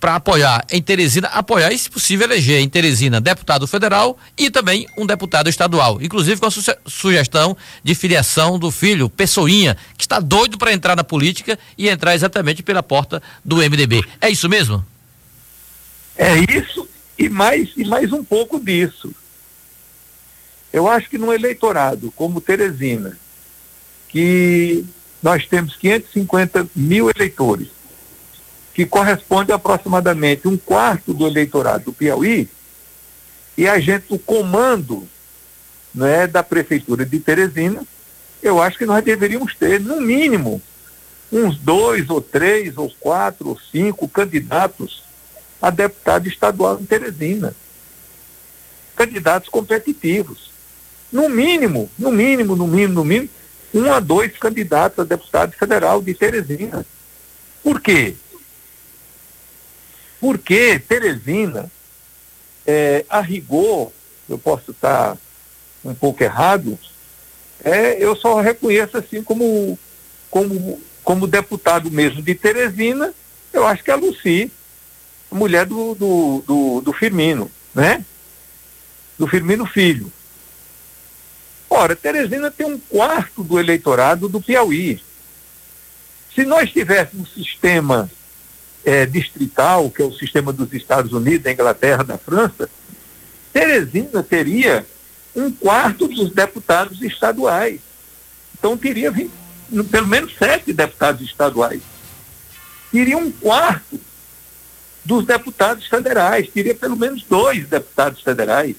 para 0.00 0.16
apoiar 0.16 0.64
em 0.70 0.82
Teresina, 0.82 1.28
apoiar 1.28 1.72
e, 1.72 1.78
se 1.78 1.88
possível, 1.88 2.26
eleger 2.26 2.60
em 2.60 2.68
Teresina 2.68 3.20
deputado 3.20 3.66
federal 3.66 4.18
e 4.36 4.50
também 4.50 4.86
um 4.98 5.06
deputado 5.06 5.48
estadual, 5.48 6.00
inclusive 6.02 6.40
com 6.40 6.46
a 6.46 6.50
su 6.50 6.62
sugestão 6.86 7.56
de 7.82 7.94
filiação 7.94 8.58
do 8.58 8.70
filho, 8.70 9.08
Pessoinha, 9.08 9.76
que 9.96 10.04
está 10.04 10.18
doido 10.20 10.58
para 10.58 10.72
entrar 10.72 10.96
na 10.96 11.04
política 11.04 11.58
e 11.78 11.88
entrar 11.88 12.14
exatamente 12.14 12.62
pela 12.62 12.82
porta 12.82 13.22
do 13.44 13.56
MDB. 13.56 14.02
É 14.20 14.28
isso 14.28 14.48
mesmo? 14.48 14.84
É 16.16 16.36
isso 16.38 16.88
e 17.18 17.28
mais, 17.28 17.70
e 17.76 17.84
mais 17.84 18.12
um 18.12 18.24
pouco 18.24 18.58
disso. 18.58 19.14
Eu 20.72 20.88
acho 20.88 21.08
que 21.08 21.18
num 21.18 21.32
eleitorado 21.32 22.12
como 22.12 22.40
Teresina, 22.40 23.16
que 24.08 24.84
nós 25.24 25.46
temos 25.46 25.74
550 25.76 26.68
mil 26.76 27.08
eleitores, 27.08 27.68
que 28.74 28.84
corresponde 28.84 29.52
a 29.52 29.54
aproximadamente 29.54 30.46
um 30.46 30.54
quarto 30.54 31.14
do 31.14 31.26
eleitorado 31.26 31.86
do 31.86 31.92
Piauí, 31.94 32.46
e 33.56 33.66
a 33.66 33.80
gente, 33.80 34.04
o 34.10 34.18
comando 34.18 35.08
né, 35.94 36.26
da 36.26 36.42
Prefeitura 36.42 37.06
de 37.06 37.18
Teresina, 37.20 37.82
eu 38.42 38.60
acho 38.60 38.76
que 38.76 38.84
nós 38.84 39.02
deveríamos 39.02 39.54
ter, 39.54 39.80
no 39.80 39.98
mínimo, 39.98 40.60
uns 41.32 41.56
dois 41.56 42.10
ou 42.10 42.20
três 42.20 42.76
ou 42.76 42.92
quatro 43.00 43.48
ou 43.48 43.58
cinco 43.58 44.06
candidatos 44.06 45.04
a 45.62 45.70
deputado 45.70 46.28
estadual 46.28 46.78
em 46.78 46.84
Teresina. 46.84 47.56
candidatos 48.94 49.48
competitivos. 49.48 50.50
No 51.10 51.30
mínimo, 51.30 51.90
no 51.98 52.12
mínimo, 52.12 52.54
no 52.54 52.66
mínimo, 52.66 52.92
no 52.92 53.04
mínimo, 53.04 53.30
um 53.74 53.92
a 53.92 53.98
dois 53.98 54.36
candidatos 54.38 55.00
a 55.00 55.04
deputado 55.04 55.52
federal 55.52 56.00
de 56.00 56.14
Teresina. 56.14 56.86
Por 57.62 57.80
quê? 57.80 58.14
Porque 60.20 60.78
Teresina, 60.78 61.70
é, 62.66 63.04
a 63.08 63.20
rigor, 63.20 63.90
eu 64.28 64.38
posso 64.38 64.70
estar 64.70 65.18
um 65.84 65.94
pouco 65.94 66.22
errado, 66.22 66.78
é, 67.62 68.02
eu 68.02 68.14
só 68.14 68.40
reconheço 68.40 68.96
assim 68.96 69.22
como, 69.22 69.78
como, 70.30 70.80
como 71.02 71.26
deputado 71.26 71.90
mesmo 71.90 72.22
de 72.22 72.34
Teresina, 72.34 73.12
eu 73.52 73.66
acho 73.66 73.82
que 73.82 73.90
é 73.90 73.94
a 73.94 73.96
Luci, 73.96 74.50
mulher 75.30 75.66
do, 75.66 75.94
do, 75.94 76.44
do, 76.46 76.80
do 76.80 76.92
Firmino, 76.92 77.50
né? 77.74 78.04
Do 79.18 79.26
Firmino 79.26 79.66
Filho. 79.66 80.12
Ora, 81.68 81.96
Teresina 81.96 82.50
tem 82.50 82.66
um 82.66 82.78
quarto 82.78 83.42
do 83.42 83.58
eleitorado 83.58 84.28
do 84.28 84.40
Piauí. 84.40 85.00
Se 86.34 86.44
nós 86.44 86.70
tivéssemos 86.70 87.28
um 87.30 87.42
sistema 87.42 88.10
é, 88.84 89.06
distrital, 89.06 89.90
que 89.90 90.02
é 90.02 90.04
o 90.04 90.12
sistema 90.12 90.52
dos 90.52 90.72
Estados 90.72 91.12
Unidos, 91.12 91.42
da 91.42 91.52
Inglaterra, 91.52 92.04
da 92.04 92.18
França, 92.18 92.68
Teresina 93.52 94.22
teria 94.22 94.86
um 95.34 95.50
quarto 95.50 96.06
dos 96.06 96.32
deputados 96.32 97.00
estaduais. 97.02 97.80
Então 98.58 98.76
teria 98.76 99.10
20, 99.10 99.30
pelo 99.90 100.06
menos 100.06 100.34
sete 100.36 100.72
deputados 100.72 101.22
estaduais. 101.22 101.80
Teria 102.90 103.16
um 103.16 103.30
quarto 103.30 104.00
dos 105.04 105.26
deputados 105.26 105.86
federais, 105.86 106.48
teria 106.48 106.74
pelo 106.74 106.96
menos 106.96 107.24
dois 107.24 107.66
deputados 107.68 108.22
federais. 108.22 108.76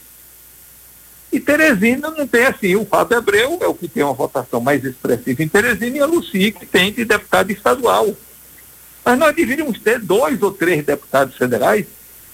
E 1.35 1.39
Teresina 1.41 2.09
não 2.11 2.25
tem 2.25 2.45
assim, 2.45 2.77
o 2.77 2.85
Fábio 2.85 3.17
Abreu 3.17 3.59
é 3.61 3.67
o 3.67 3.73
que 3.73 3.89
tem 3.89 4.01
uma 4.01 4.13
votação 4.13 4.61
mais 4.61 4.85
expressiva 4.85 5.43
em 5.43 5.49
Teresina 5.49 5.97
e 5.97 5.99
a 5.99 6.05
Luci 6.05 6.49
que 6.49 6.65
tem 6.65 6.93
de 6.93 7.03
deputado 7.03 7.51
estadual. 7.51 8.15
Mas 9.03 9.19
nós 9.19 9.35
deveríamos 9.35 9.77
ter 9.81 9.99
dois 9.99 10.41
ou 10.41 10.53
três 10.53 10.85
deputados 10.85 11.35
federais 11.35 11.87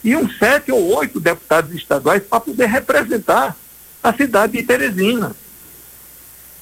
e 0.03 0.15
uns 0.15 0.37
sete 0.37 0.71
ou 0.71 0.95
oito 0.97 1.19
deputados 1.19 1.73
estaduais 1.73 2.21
para 2.21 2.41
poder 2.41 2.67
representar 2.67 3.57
a 4.03 4.13
cidade 4.13 4.53
de 4.53 4.61
Teresina. 4.61 5.35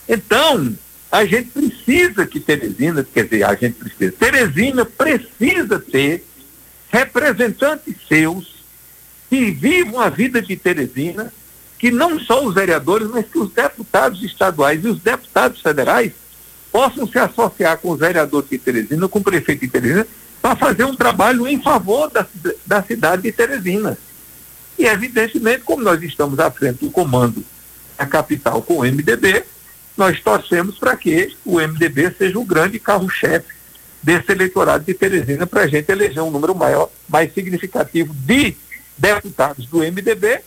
Então, 0.07 0.73
a 1.11 1.25
gente 1.25 1.49
precisa 1.49 2.25
que 2.25 2.39
Teresina, 2.39 3.03
quer 3.03 3.25
dizer, 3.25 3.43
a 3.43 3.53
gente 3.53 3.73
precisa, 3.73 4.13
Teresina 4.13 4.85
precisa 4.85 5.77
ter 5.77 6.25
representantes 6.89 7.95
seus 8.07 8.63
que 9.29 9.51
vivam 9.51 9.99
a 9.99 10.07
vida 10.07 10.41
de 10.41 10.55
Teresina, 10.55 11.33
que 11.79 11.89
não 11.89 12.19
só 12.19 12.45
os 12.45 12.53
vereadores, 12.53 13.07
mas 13.07 13.25
que 13.25 13.39
os 13.39 13.51
deputados 13.51 14.21
estaduais 14.21 14.83
e 14.83 14.89
os 14.89 14.99
deputados 14.99 15.61
federais 15.61 16.11
possam 16.71 17.07
se 17.07 17.17
associar 17.17 17.77
com 17.77 17.91
os 17.91 17.99
vereadores 17.99 18.49
de 18.49 18.57
Teresina, 18.57 19.07
com 19.07 19.19
o 19.19 19.23
prefeito 19.23 19.61
de 19.61 19.69
Teresina, 19.69 20.05
para 20.41 20.57
fazer 20.57 20.83
um 20.83 20.95
trabalho 20.95 21.47
em 21.47 21.61
favor 21.61 22.11
da, 22.11 22.27
da 22.65 22.83
cidade 22.83 23.23
de 23.23 23.31
Teresina. 23.31 23.97
E, 24.77 24.85
evidentemente, 24.85 25.61
como 25.61 25.81
nós 25.81 26.03
estamos 26.03 26.37
à 26.37 26.51
frente 26.51 26.85
do 26.85 26.91
comando 26.91 27.43
da 27.97 28.05
capital 28.05 28.61
com 28.61 28.79
o 28.79 28.83
MDB, 28.83 29.43
nós 29.97 30.21
torcemos 30.21 30.77
para 30.77 30.95
que 30.97 31.33
o 31.45 31.59
MDB 31.59 32.13
seja 32.17 32.37
o 32.37 32.45
grande 32.45 32.77
carro-chefe 32.77 33.53
desse 34.03 34.31
eleitorado 34.31 34.83
de 34.83 34.93
Teresina 34.93 35.47
para 35.47 35.61
a 35.61 35.67
gente 35.67 35.89
eleger 35.89 36.23
um 36.23 36.31
número 36.31 36.53
maior, 36.53 36.89
mais 37.07 37.33
significativo 37.33 38.13
de 38.13 38.55
deputados 38.97 39.65
do 39.65 39.79
MDB 39.79 40.41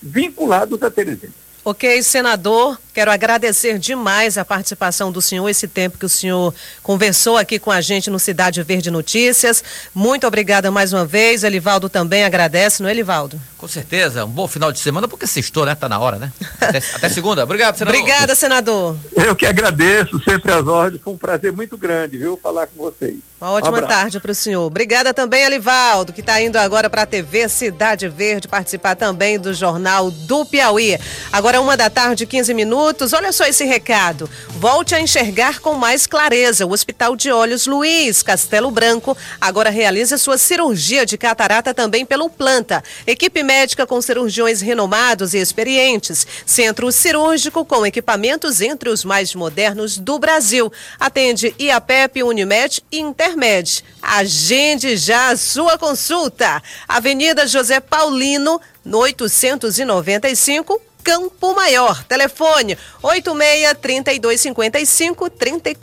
vinculados 0.00 0.82
a 0.82 0.90
Teresina. 0.90 1.32
Ok, 1.64 1.84
senador, 2.02 2.78
quero 2.96 3.10
agradecer 3.10 3.78
demais 3.78 4.38
a 4.38 4.44
participação 4.44 5.12
do 5.12 5.20
senhor, 5.20 5.46
esse 5.50 5.68
tempo 5.68 5.98
que 5.98 6.06
o 6.06 6.08
senhor 6.08 6.54
conversou 6.82 7.36
aqui 7.36 7.58
com 7.58 7.70
a 7.70 7.82
gente 7.82 8.08
no 8.08 8.18
Cidade 8.18 8.62
Verde 8.62 8.90
Notícias. 8.90 9.62
Muito 9.94 10.26
obrigada 10.26 10.70
mais 10.70 10.94
uma 10.94 11.04
vez. 11.04 11.44
Elivaldo 11.44 11.90
também 11.90 12.24
agradece, 12.24 12.82
não 12.82 12.88
é, 12.88 12.92
Elivaldo? 12.92 13.38
Com 13.58 13.68
certeza, 13.68 14.24
um 14.24 14.30
bom 14.30 14.48
final 14.48 14.72
de 14.72 14.78
semana, 14.78 15.06
porque 15.06 15.26
sextou, 15.26 15.66
né? 15.66 15.74
Tá 15.74 15.90
na 15.90 15.98
hora, 15.98 16.16
né? 16.16 16.32
Até, 16.58 16.78
até 16.96 17.08
segunda. 17.10 17.44
Obrigado, 17.44 17.76
senador. 17.76 18.00
Obrigada, 18.00 18.34
senador. 18.34 18.96
Eu 19.14 19.36
que 19.36 19.44
agradeço, 19.44 20.18
sempre 20.24 20.52
às 20.52 20.66
ordens. 20.66 21.02
Foi 21.02 21.12
um 21.12 21.18
prazer 21.18 21.52
muito 21.52 21.76
grande, 21.76 22.16
viu, 22.16 22.38
falar 22.42 22.66
com 22.66 22.82
vocês. 22.82 23.16
Uma 23.38 23.50
ótima 23.50 23.78
um 23.80 23.86
tarde 23.86 24.18
para 24.18 24.32
o 24.32 24.34
senhor. 24.34 24.64
Obrigada 24.64 25.12
também, 25.12 25.42
Elivaldo, 25.42 26.10
que 26.10 26.20
está 26.20 26.40
indo 26.40 26.56
agora 26.56 26.88
para 26.88 27.02
a 27.02 27.06
TV 27.06 27.50
Cidade 27.50 28.08
Verde 28.08 28.48
participar 28.48 28.94
também 28.94 29.38
do 29.38 29.52
Jornal 29.52 30.10
do 30.10 30.46
Piauí. 30.46 30.98
Agora, 31.30 31.60
uma 31.60 31.76
da 31.76 31.90
tarde, 31.90 32.24
15 32.24 32.54
minutos. 32.54 32.85
Olha 33.12 33.32
só 33.32 33.44
esse 33.44 33.64
recado. 33.64 34.28
Volte 34.48 34.94
a 34.94 35.00
enxergar 35.00 35.60
com 35.60 35.74
mais 35.74 36.06
clareza. 36.06 36.64
O 36.66 36.72
Hospital 36.72 37.14
de 37.14 37.30
Olhos 37.30 37.66
Luiz 37.66 38.22
Castelo 38.22 38.70
Branco 38.70 39.16
agora 39.40 39.68
realiza 39.68 40.16
sua 40.16 40.38
cirurgia 40.38 41.04
de 41.04 41.18
catarata 41.18 41.74
também 41.74 42.06
pelo 42.06 42.30
planta. 42.30 42.82
Equipe 43.06 43.42
médica 43.42 43.86
com 43.86 44.00
cirurgiões 44.00 44.60
renomados 44.60 45.34
e 45.34 45.38
experientes. 45.38 46.26
Centro 46.46 46.90
cirúrgico 46.90 47.64
com 47.64 47.84
equipamentos 47.84 48.60
entre 48.60 48.88
os 48.88 49.04
mais 49.04 49.34
modernos 49.34 49.98
do 49.98 50.18
Brasil. 50.18 50.72
Atende 50.98 51.54
IAPEP, 51.58 52.22
Unimed 52.22 52.82
e 52.90 53.00
Inter 53.00 53.26
Intermed. 53.26 53.84
Agende 54.00 54.96
já 54.96 55.30
a 55.30 55.36
sua 55.36 55.76
consulta. 55.76 56.62
Avenida 56.86 57.46
José 57.46 57.80
Paulino, 57.80 58.60
no 58.84 58.98
895, 58.98 60.80
Campo 61.06 61.54
Maior. 61.54 62.02
Telefone 62.08 62.76
86 63.00 63.78
3255 63.78 65.30
34 65.30 65.72